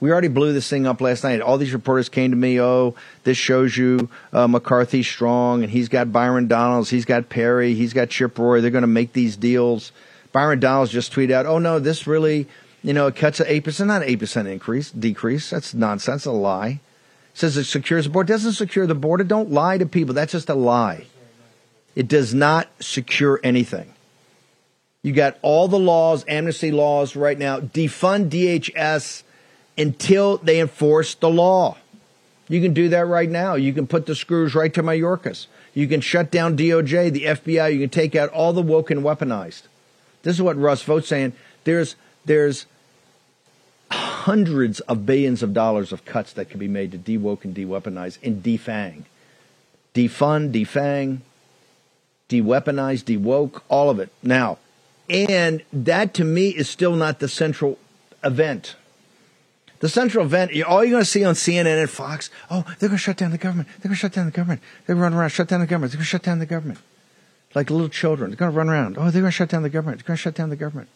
[0.00, 1.42] We already blew this thing up last night.
[1.42, 2.58] All these reporters came to me.
[2.60, 7.74] Oh, this shows you uh, McCarthy strong, and he's got Byron Donalds, he's got Perry,
[7.74, 8.60] he's got Chip Roy.
[8.62, 9.92] They're going to make these deals.
[10.32, 12.48] Byron Donalds just tweeted out, "Oh no, this really,
[12.82, 15.50] you know, it cuts at eight percent, not eight percent increase, decrease.
[15.50, 16.80] That's nonsense, a lie."
[17.34, 18.32] says it secures the border.
[18.32, 19.24] Doesn't secure the border.
[19.24, 20.14] Don't lie to people.
[20.14, 21.06] That's just a lie.
[21.94, 23.94] It does not secure anything.
[25.02, 27.60] You got all the laws, amnesty laws right now.
[27.60, 29.22] Defund DHS
[29.78, 31.78] until they enforce the law.
[32.48, 33.54] You can do that right now.
[33.54, 35.46] You can put the screws right to Mayorkas.
[35.72, 37.72] You can shut down DOJ, the FBI.
[37.72, 39.62] You can take out all the woke and weaponized.
[40.22, 41.32] This is what Russ Vought's saying.
[41.64, 42.66] There's there's
[43.90, 48.18] hundreds of billions of dollars of cuts that can be made to de-woke and de-weaponize
[48.22, 49.04] and defang.
[49.94, 51.20] Defund, defang,
[52.28, 54.10] de-weaponize, de-woke, all of it.
[54.22, 54.58] Now,
[55.10, 57.78] and that to me is still not the central
[58.22, 58.76] event.
[59.80, 62.92] The central event, all you're going to see on CNN and Fox, oh, they're going
[62.92, 63.68] to shut down the government.
[63.68, 64.60] They're going to shut down the government.
[64.86, 65.92] To run around, shut down the government.
[65.92, 66.78] They're going to shut down the government.
[67.54, 68.30] Like little children.
[68.30, 68.98] They're going to run around.
[68.98, 69.98] Oh, they're going to shut down the government.
[69.98, 70.88] They're going to shut down the government.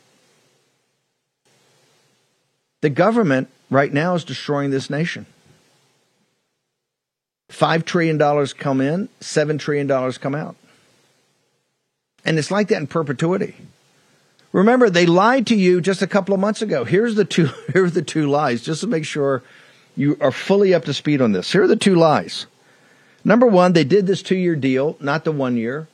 [2.83, 5.25] The government right now is destroying this nation.
[7.51, 8.19] $5 trillion
[8.59, 10.57] come in, $7 trillion come out.
[12.25, 13.55] And it's like that in perpetuity.
[14.55, 16.85] Remember, they lied to you just a couple of months ago.
[16.85, 19.43] Here's the two, here's the two lies, just to make sure
[19.97, 21.51] you are fully up to speed on this.
[21.51, 22.47] Here are the two lies.
[23.25, 25.89] Number one, they did this two year deal, not the one year.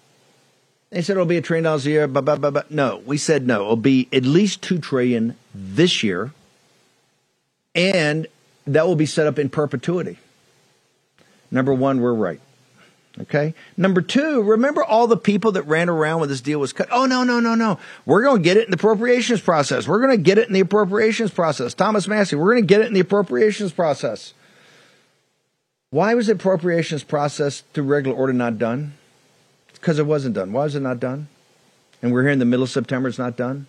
[0.90, 2.06] They said it'll be a trillion dollars a year.
[2.06, 2.62] Blah, blah, blah, blah.
[2.68, 3.62] No, we said no.
[3.62, 6.32] It'll be at least two trillion this year,
[7.74, 8.26] and
[8.66, 10.18] that will be set up in perpetuity.
[11.50, 12.40] Number one, we're right.
[13.18, 13.54] Okay.
[13.76, 16.88] Number two, remember all the people that ran around when this deal was cut?
[16.92, 17.78] Oh, no, no, no, no.
[18.06, 19.88] We're going to get it in the appropriations process.
[19.88, 21.74] We're going to get it in the appropriations process.
[21.74, 24.32] Thomas Massie, we're going to get it in the appropriations process.
[25.90, 28.94] Why was the appropriations process through regular order not done?
[29.72, 30.52] Because it wasn't done.
[30.52, 31.26] Why was it not done?
[32.00, 33.66] And we're here in the middle of September, it's not done?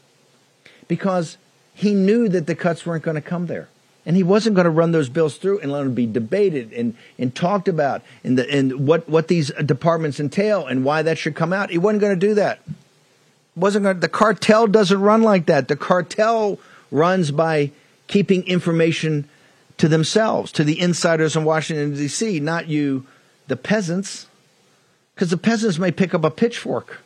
[0.87, 1.37] Because
[1.73, 3.69] he knew that the cuts weren't going to come there.
[4.05, 6.95] And he wasn't going to run those bills through and let them be debated and,
[7.19, 11.35] and talked about and, the, and what, what these departments entail and why that should
[11.35, 11.69] come out.
[11.69, 12.59] He wasn't going to do that.
[13.55, 15.67] Wasn't going to, the cartel doesn't run like that.
[15.67, 16.57] The cartel
[16.89, 17.71] runs by
[18.07, 19.29] keeping information
[19.77, 23.05] to themselves, to the insiders in Washington, D.C., not you,
[23.47, 24.27] the peasants,
[25.15, 26.99] because the peasants may pick up a pitchfork.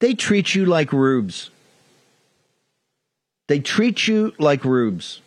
[0.00, 1.50] They treat you like rubes.
[3.50, 5.20] They treat you like rubes.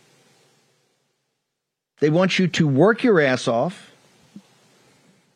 [2.00, 3.90] They want you to work your ass off.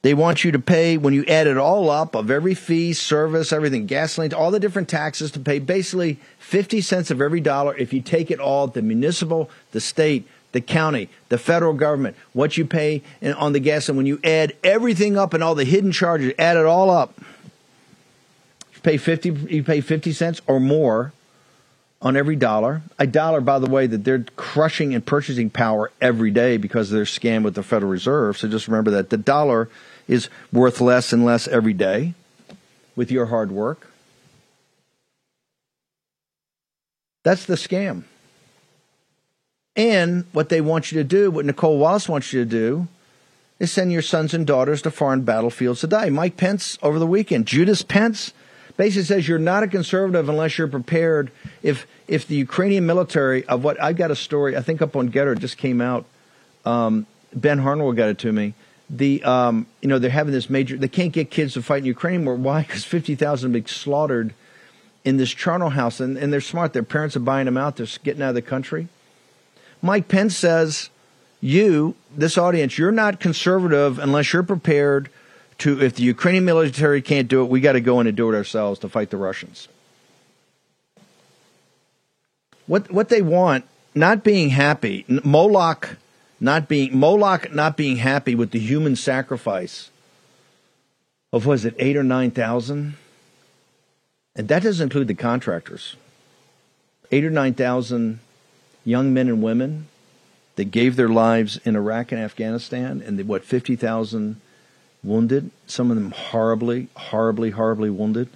[0.00, 3.52] They want you to pay, when you add it all up, of every fee, service,
[3.52, 7.92] everything, gasoline, all the different taxes, to pay basically 50 cents of every dollar if
[7.92, 12.64] you take it all the municipal, the state, the county, the federal government, what you
[12.64, 13.90] pay on the gas.
[13.90, 17.20] And when you add everything up and all the hidden charges, add it all up,
[17.20, 21.12] you pay 50, you pay 50 cents or more
[22.00, 22.82] on every dollar.
[22.98, 27.04] A dollar, by the way, that they're crushing in purchasing power every day because they're
[27.04, 28.38] scammed with the Federal Reserve.
[28.38, 29.68] So just remember that the dollar
[30.06, 32.14] is worth less and less every day
[32.96, 33.88] with your hard work.
[37.24, 38.04] That's the scam.
[39.76, 42.88] And what they want you to do, what Nicolle Wallace wants you to do,
[43.58, 46.10] is send your sons and daughters to foreign battlefields to die.
[46.10, 48.32] Mike Pence over the weekend, Judas Pence
[48.78, 51.30] basically says you're not a conservative unless you're prepared.
[51.62, 55.10] If if the Ukrainian military of what I've got a story, I think up on
[55.10, 56.06] Gettr just came out.
[56.64, 58.54] Um, ben Harnwell got it to me.
[58.88, 60.78] The um, you know they're having this major.
[60.78, 62.36] They can't get kids to fight in Ukraine anymore.
[62.36, 62.62] Why?
[62.62, 64.32] Because fifty thousand been slaughtered
[65.04, 66.72] in this charnel house, and, and they're smart.
[66.72, 67.76] Their parents are buying them out.
[67.76, 68.88] They're getting out of the country.
[69.82, 70.88] Mike Pence says,
[71.40, 75.10] "You, this audience, you're not conservative unless you're prepared
[75.58, 78.30] to if the Ukrainian military can't do it, we got to go in and do
[78.32, 79.68] it ourselves to fight the Russians.
[82.66, 85.96] What what they want, not being happy, Moloch
[86.40, 89.90] not being Moloch not being happy with the human sacrifice
[91.32, 92.96] of was it eight or nine thousand,
[94.36, 95.96] and that doesn't include the contractors.
[97.10, 98.20] Eight or nine thousand
[98.84, 99.88] young men and women
[100.56, 104.40] that gave their lives in Iraq and Afghanistan, and the, what fifty thousand
[105.02, 108.28] wounded, some of them horribly, horribly, horribly wounded.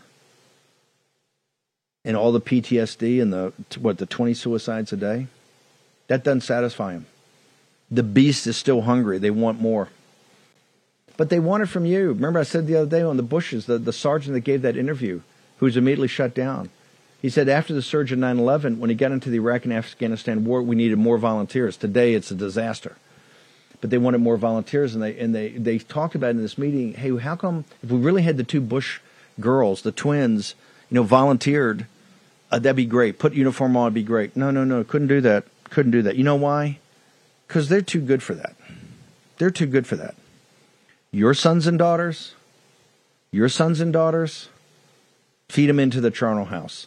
[2.05, 5.29] And all the PTSD and the, what, the 20 suicides a day?
[6.09, 7.07] That doesn't satisfy them.
[7.91, 9.19] The beast is still hungry.
[9.19, 9.89] They want more.
[11.17, 12.09] But they want it from you.
[12.09, 14.77] Remember, I said the other day on the bushes, the, the sergeant that gave that
[14.77, 15.21] interview,
[15.59, 16.71] who was immediately shut down.
[17.21, 19.73] He said after the surge of 9 11, when he got into the Iraq and
[19.73, 21.77] Afghanistan war, we needed more volunteers.
[21.77, 22.97] Today, it's a disaster
[23.83, 26.95] but they wanted more volunteers, and they and they they talked about in this meeting,
[26.95, 29.01] hey, how come if we really had the two Bush
[29.41, 30.55] girls, the twins,
[30.89, 31.87] you know, volunteered,
[32.53, 33.19] uh, that'd be great.
[33.19, 34.37] Put uniform on, it'd be great.
[34.37, 35.45] No, no, no, couldn't do that.
[35.65, 36.15] Couldn't do that.
[36.15, 36.79] You know why?
[37.49, 38.55] Because they're too good for that.
[39.39, 40.15] They're too good for that.
[41.11, 42.35] Your sons and daughters,
[43.33, 44.49] your sons and daughters,
[45.49, 46.87] feed them into the charnel house.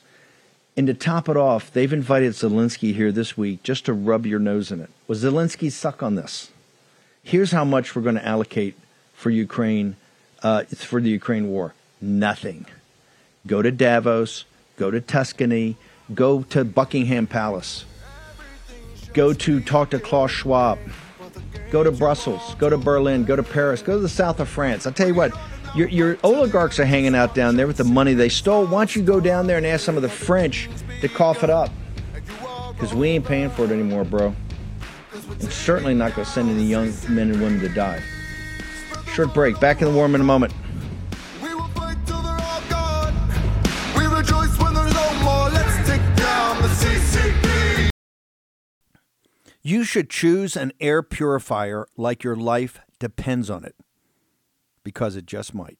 [0.77, 4.39] And to top it off, they've invited Zelensky here this week just to rub your
[4.39, 4.89] nose in it.
[5.07, 6.51] Was Zelensky suck on this?
[7.25, 8.75] Here's how much we're going to allocate
[9.13, 9.97] for Ukraine,
[10.41, 11.73] uh, for the Ukraine war.
[11.99, 12.65] Nothing.
[13.45, 14.45] Go to Davos,
[14.77, 15.75] go to Tuscany,
[16.13, 17.85] go to Buckingham Palace,
[19.13, 20.77] go to talk to Klaus Schwab,
[21.71, 24.85] go to Brussels, go to Berlin, go to Paris, go to the south of France.
[24.85, 25.31] I'll tell you what,
[25.75, 28.65] your, your oligarchs are hanging out down there with the money they stole.
[28.65, 30.69] Why don't you go down there and ask some of the French
[31.01, 31.71] to cough it up?
[32.73, 34.35] Because we ain't paying for it anymore, bro
[35.29, 38.01] and certainly not going to send any young men and women to die.
[39.13, 39.59] Short break.
[39.59, 40.53] Back in the warm in a moment.
[49.67, 53.75] You should choose an air purifier like your life depends on it,
[54.83, 55.79] because it just might.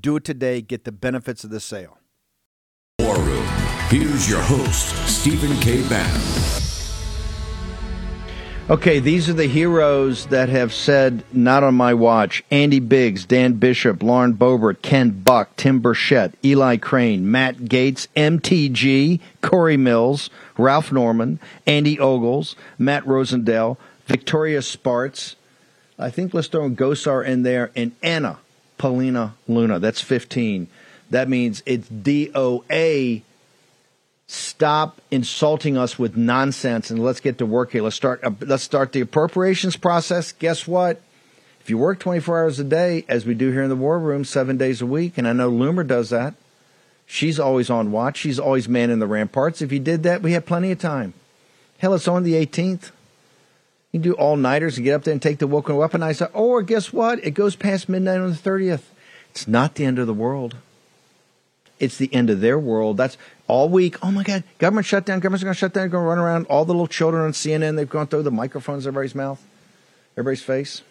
[0.00, 1.98] do it today, get the benefits of the sale.
[3.00, 3.46] War Room.
[3.88, 5.86] Here's your host, Stephen K.
[5.88, 6.20] Bannon.
[8.68, 12.42] Okay, these are the heroes that have said, not on my watch.
[12.50, 19.20] Andy Biggs, Dan Bishop, Lauren Boebert, Ken Buck, Tim Burchett, Eli Crane, Matt Gaetz, MTG,
[19.40, 23.76] Corey Mills, Ralph Norman, Andy Ogles, Matt Rosendale,
[24.06, 25.36] Victoria Spartz.
[25.96, 28.38] I think let's throw Gosar in there, and Anna
[28.78, 29.78] Paulina Luna.
[29.78, 30.68] That's 15.
[31.10, 33.22] That means it's DOA
[34.26, 37.82] stop insulting us with nonsense and let's get to work here.
[37.82, 38.24] Let's start.
[38.24, 40.32] Uh, let's start the appropriations process.
[40.32, 41.00] Guess what?
[41.60, 44.24] If you work 24 hours a day, as we do here in the war room,
[44.24, 46.34] seven days a week, and I know Loomer does that,
[47.06, 48.18] she's always on watch.
[48.18, 49.62] She's always manning the ramparts.
[49.62, 51.14] If you did that, we have plenty of time.
[51.78, 52.90] Hell, it's on the 18th.
[53.96, 56.28] You do all nighters and get up there and take the Woken weaponized.
[56.34, 57.24] Oh, or guess what?
[57.24, 58.82] It goes past midnight on the 30th.
[59.30, 60.54] It's not the end of the world.
[61.80, 62.98] It's the end of their world.
[62.98, 63.16] That's
[63.48, 63.96] all week.
[64.04, 65.20] Oh my God, government shutdown.
[65.20, 65.84] Government's going to shut down.
[65.84, 66.44] They're going to run around.
[66.48, 69.42] All the little children on CNN, they've gone through the microphones in everybody's mouth,
[70.12, 70.82] everybody's face.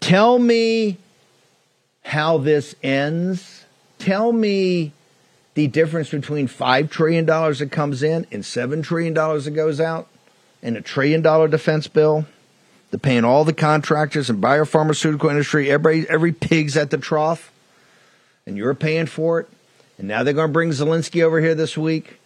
[0.00, 0.96] Tell me
[2.02, 3.66] how this ends.
[3.98, 4.92] Tell me
[5.52, 10.08] the difference between $5 trillion that comes in and $7 trillion that goes out
[10.62, 12.26] and a trillion dollar defense bill.
[12.90, 15.70] They're paying all the contractors and biopharmaceutical industry.
[15.70, 17.52] Everybody, every pig's at the trough,
[18.46, 19.48] and you're paying for it.
[19.98, 22.18] And now they're going to bring Zelensky over here this week,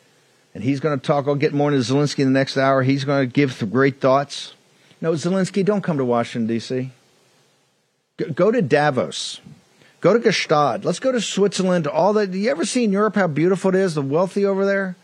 [0.54, 1.26] and he's going to talk.
[1.26, 2.82] I'll get more into Zelensky in the next hour.
[2.82, 4.54] He's going to give some great thoughts.
[5.00, 6.90] No, Zelensky, don't come to Washington D.C.
[8.18, 9.40] Go, go to Davos.
[10.00, 10.84] Go to Gstaad.
[10.84, 11.86] Let's go to Switzerland.
[11.86, 12.32] All that.
[12.32, 13.14] You ever seen Europe?
[13.14, 13.94] How beautiful it is.
[13.94, 14.96] The wealthy over there.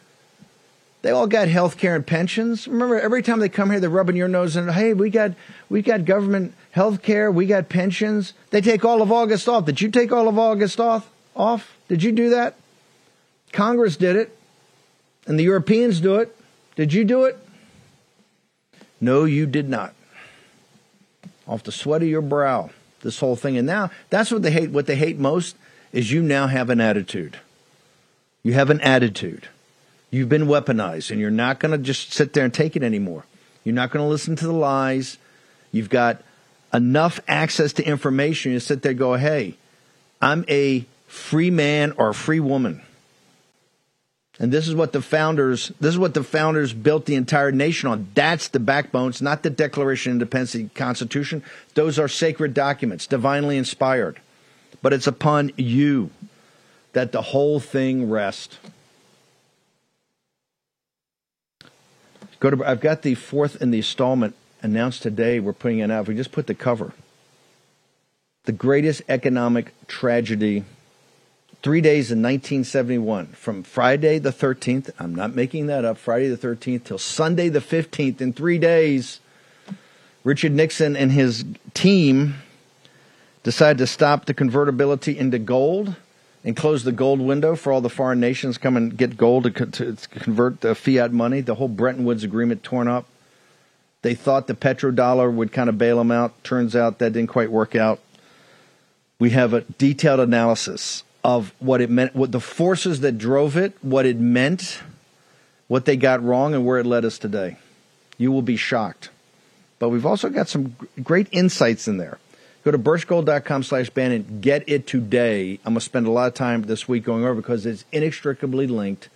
[1.03, 2.67] They all got health care and pensions.
[2.67, 5.33] Remember, every time they come here, they're rubbing your nose and hey, we got
[5.69, 8.33] we got government health care, we got pensions.
[8.51, 9.65] They take all of August off.
[9.65, 11.09] Did you take all of August off?
[11.37, 11.77] Off?
[11.89, 12.57] Did you do that?
[13.53, 14.37] Congress did it,
[15.27, 16.37] and the Europeans do it.
[16.75, 17.39] Did you do it?
[19.01, 19.95] No, you did not.
[21.47, 22.71] Off the sweat of your brow,
[23.03, 23.57] this whole thing.
[23.57, 24.71] And now that's what they hate.
[24.71, 25.57] What they hate most
[25.93, 27.39] is you now have an attitude.
[28.43, 29.49] You have an attitude.
[30.11, 33.25] You've been weaponized, and you're not going to just sit there and take it anymore.
[33.65, 35.19] You're not going to listen to the lies.
[35.71, 36.23] You've got
[36.73, 38.53] enough access to information.
[38.53, 39.57] You sit there and go, hey,
[40.21, 42.83] I'm a free man or a free woman.
[44.41, 47.89] And this is what the founders this is what the founders built the entire nation
[47.89, 48.09] on.
[48.15, 49.11] That's the backbone.
[49.11, 51.43] It's not the Declaration of Independence, the Constitution.
[51.75, 54.21] Those are sacred documents, divinely inspired.
[54.81, 56.11] But it's upon you
[56.93, 58.59] that the whole thing rests.
[62.41, 65.41] Go to I've got the fourth in the installment announced today.
[65.41, 66.03] We're putting it out.
[66.03, 66.93] If we just put the cover.
[68.45, 70.65] The greatest economic tragedy
[71.63, 74.91] three days in 1971 from Friday the 13th.
[74.99, 75.99] I'm not making that up.
[75.99, 78.21] Friday the 13th till Sunday the 15th.
[78.21, 79.21] In three days,
[80.23, 82.37] Richard Nixon and his team
[83.43, 85.97] decided to stop the convertibility into gold
[86.45, 89.67] and close the gold window for all the foreign nations come and get gold to,
[89.67, 91.41] to convert the fiat money.
[91.41, 93.07] The whole Bretton Woods agreement torn up.
[94.03, 96.45] They thought the petrodollar would kind of bail them out.
[96.45, 97.99] Turns out that didn't quite work out.
[99.19, 103.77] We have a detailed analysis of what it meant, what the forces that drove it,
[103.83, 104.81] what it meant,
[105.67, 107.57] what they got wrong, and where it led us today.
[108.17, 109.11] You will be shocked.
[109.81, 112.19] But we've also got some great insights in there.
[112.65, 114.41] Go to birchgold.com slash Bannon.
[114.41, 115.61] Get it today.
[115.65, 118.67] I'm going to spend a lot of time this week going over because it's inextricably
[118.67, 119.09] linked.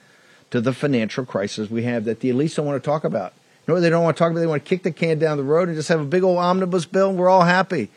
[0.53, 3.33] to the financial crisis we have that the elites don't want to talk about.
[3.67, 4.41] You know they don't want to talk about?
[4.41, 6.39] They want to kick the can down the road and just have a big old
[6.39, 7.91] omnibus bill and we're all happy.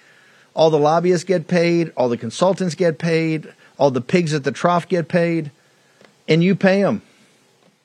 [0.53, 4.53] All the lobbyists get paid, all the consultants get paid, all the pigs at the
[4.53, 5.51] trough get paid,
[6.29, 7.01] and you pay them.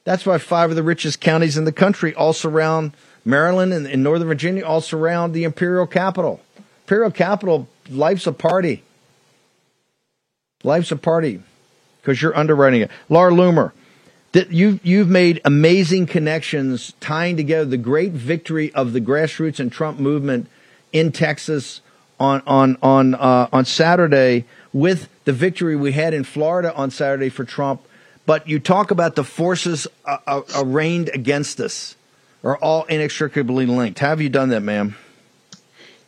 [0.05, 2.93] That's why five of the richest counties in the country all surround
[3.25, 6.41] Maryland and, and Northern Virginia, all surround the imperial capital.
[6.91, 8.83] Imperial capital, life's a party.
[10.65, 11.41] Life's a party
[12.03, 12.91] because you're underwriting it.
[13.09, 13.71] Laura Loomer,
[14.33, 19.71] that you you've made amazing connections tying together the great victory of the grassroots and
[19.71, 20.49] Trump movement
[20.93, 21.81] in Texas
[22.19, 27.29] on on on uh, on Saturday with the victory we had in Florida on Saturday
[27.29, 27.83] for Trump.
[28.27, 31.95] But you talk about the forces uh, uh, arraigned against us
[32.43, 34.01] are all inextricably linked.
[34.01, 34.97] How have you done that, ma'am?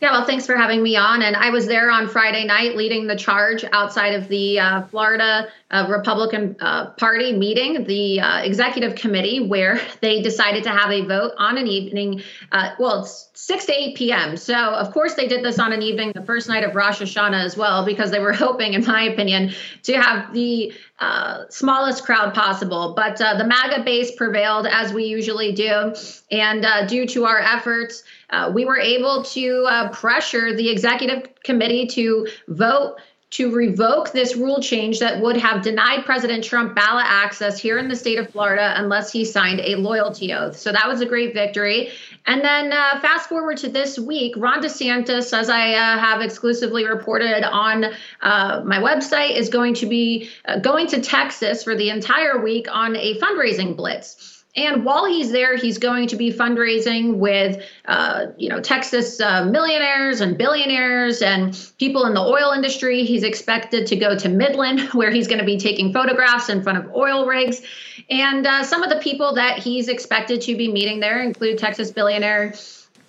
[0.03, 1.21] Yeah, well, thanks for having me on.
[1.21, 5.47] And I was there on Friday night leading the charge outside of the uh, Florida
[5.71, 11.05] uh, Republican uh, Party meeting, the uh, executive committee, where they decided to have a
[11.05, 12.21] vote on an evening.
[12.51, 14.35] Uh, well, it's 6 to 8 p.m.
[14.35, 17.41] So, of course, they did this on an evening, the first night of Rosh Hashanah
[17.41, 22.33] as well, because they were hoping, in my opinion, to have the uh, smallest crowd
[22.33, 22.93] possible.
[22.93, 25.95] But the MAGA base prevailed as we usually do.
[26.29, 31.85] And due to our efforts, uh, we were able to uh, pressure the executive committee
[31.87, 32.97] to vote
[33.33, 37.87] to revoke this rule change that would have denied President Trump ballot access here in
[37.87, 40.55] the state of Florida unless he signed a loyalty oath.
[40.55, 41.89] So that was a great victory.
[42.27, 46.85] And then uh, fast forward to this week, Ron DeSantis, as I uh, have exclusively
[46.85, 47.85] reported on
[48.21, 52.67] uh, my website, is going to be uh, going to Texas for the entire week
[52.71, 54.32] on a fundraising blitz.
[54.55, 59.45] And while he's there, he's going to be fundraising with, uh, you know, Texas uh,
[59.45, 63.03] millionaires and billionaires and people in the oil industry.
[63.03, 66.77] He's expected to go to Midland, where he's going to be taking photographs in front
[66.77, 67.63] of oil rigs.
[68.11, 71.89] And uh, some of the people that he's expected to be meeting there include Texas
[71.89, 72.53] billionaire.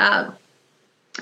[0.01, 0.31] Uh,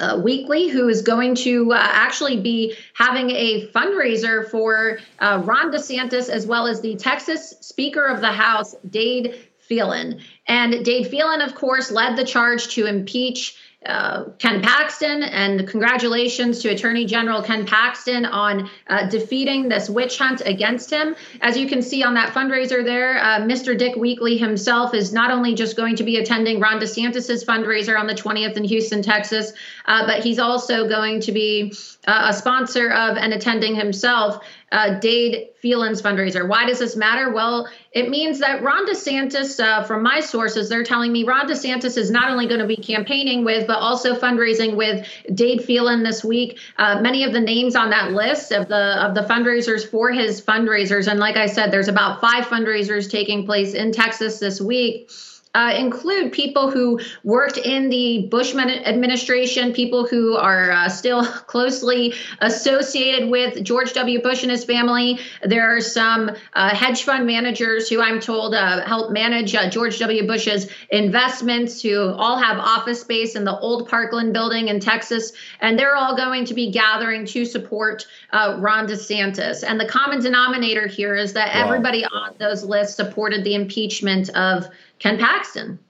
[0.00, 5.70] uh, Weekley, who is going to uh, actually be having a fundraiser for uh, Ron
[5.70, 10.20] DeSantis, as well as the Texas Speaker of the House, Dade Phelan.
[10.46, 13.56] And Dade Phelan, of course, led the charge to impeach
[13.86, 20.18] uh, Ken Paxton, and congratulations to Attorney General Ken Paxton on uh, defeating this witch
[20.18, 21.16] hunt against him.
[21.40, 23.76] As you can see on that fundraiser there, uh, Mr.
[23.76, 28.06] Dick Weekley himself is not only just going to be attending Ron DeSantis's fundraiser on
[28.06, 29.52] the 20th in Houston, Texas,
[29.86, 31.72] uh, but he's also going to be
[32.06, 36.48] uh, a sponsor of and attending himself uh, Dade Phelan's fundraiser.
[36.48, 37.30] Why does this matter?
[37.32, 41.98] Well, it means that Ron DeSantis, uh, from my sources, they're telling me Ron DeSantis
[41.98, 46.24] is not only going to be campaigning with, but also fundraising with Dade Phelan this
[46.24, 46.58] week.
[46.78, 50.40] Uh, many of the names on that list of the of the fundraisers for his
[50.40, 55.10] fundraisers, and like I said, there's about five fundraisers taking place in Texas this week
[55.54, 62.14] uh, include people who worked in the Bush administration, people who are uh, still closely
[62.40, 64.22] associated with George W.
[64.22, 65.20] Bush and his family.
[65.42, 69.98] There are some uh, hedge fund managers who I'm told uh, help manage uh, George
[69.98, 70.26] W.
[70.26, 75.32] Bush's investments, who all have office space in the old Parkland building in Texas.
[75.60, 79.62] And they're all going to be gathering to support uh, Ron DeSantis.
[79.66, 81.66] And the common denominator here is that wow.
[81.66, 84.66] everybody on those lists supported the impeachment of
[85.02, 85.80] Ken Paxton.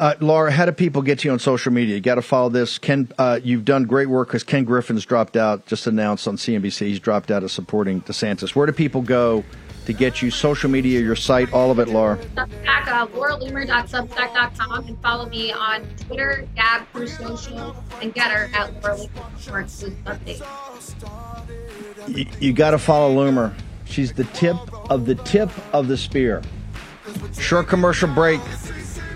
[0.00, 1.96] Uh, Laura, how do people get to you on social media?
[1.96, 2.78] You got to follow this.
[2.78, 5.66] Ken, uh, you've done great work because Ken Griffin's dropped out.
[5.66, 8.54] Just announced on CNBC he's dropped out of supporting DeSantis.
[8.54, 9.44] Where do people go
[9.84, 10.30] to get you?
[10.30, 12.16] Social media, your site, all of it, Laura.
[12.34, 18.96] Substack, uh, lauraloomer.substack.com, and follow me on Twitter, Gab, Truth Social, and Gettr at Laura
[18.96, 20.44] Loomer for exclusive updates.
[22.08, 23.52] You, you got to follow Loomer.
[23.84, 24.56] She's the tip
[24.90, 26.40] of the tip of the spear.
[27.38, 28.40] Short commercial break.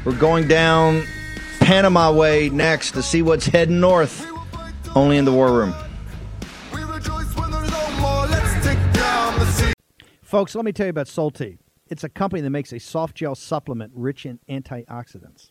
[0.05, 1.05] We're going down
[1.61, 4.27] Panama Way next to see what's heading north.
[4.95, 5.75] Only in the War Room.
[10.23, 11.59] Folks, let me tell you about Solti.
[11.89, 15.51] It's a company that makes a soft gel supplement rich in antioxidants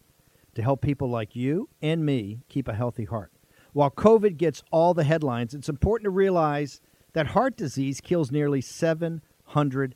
[0.55, 3.31] to help people like you and me keep a healthy heart.
[3.73, 6.81] While COVID gets all the headlines, it's important to realize
[7.13, 9.95] that heart disease kills nearly 700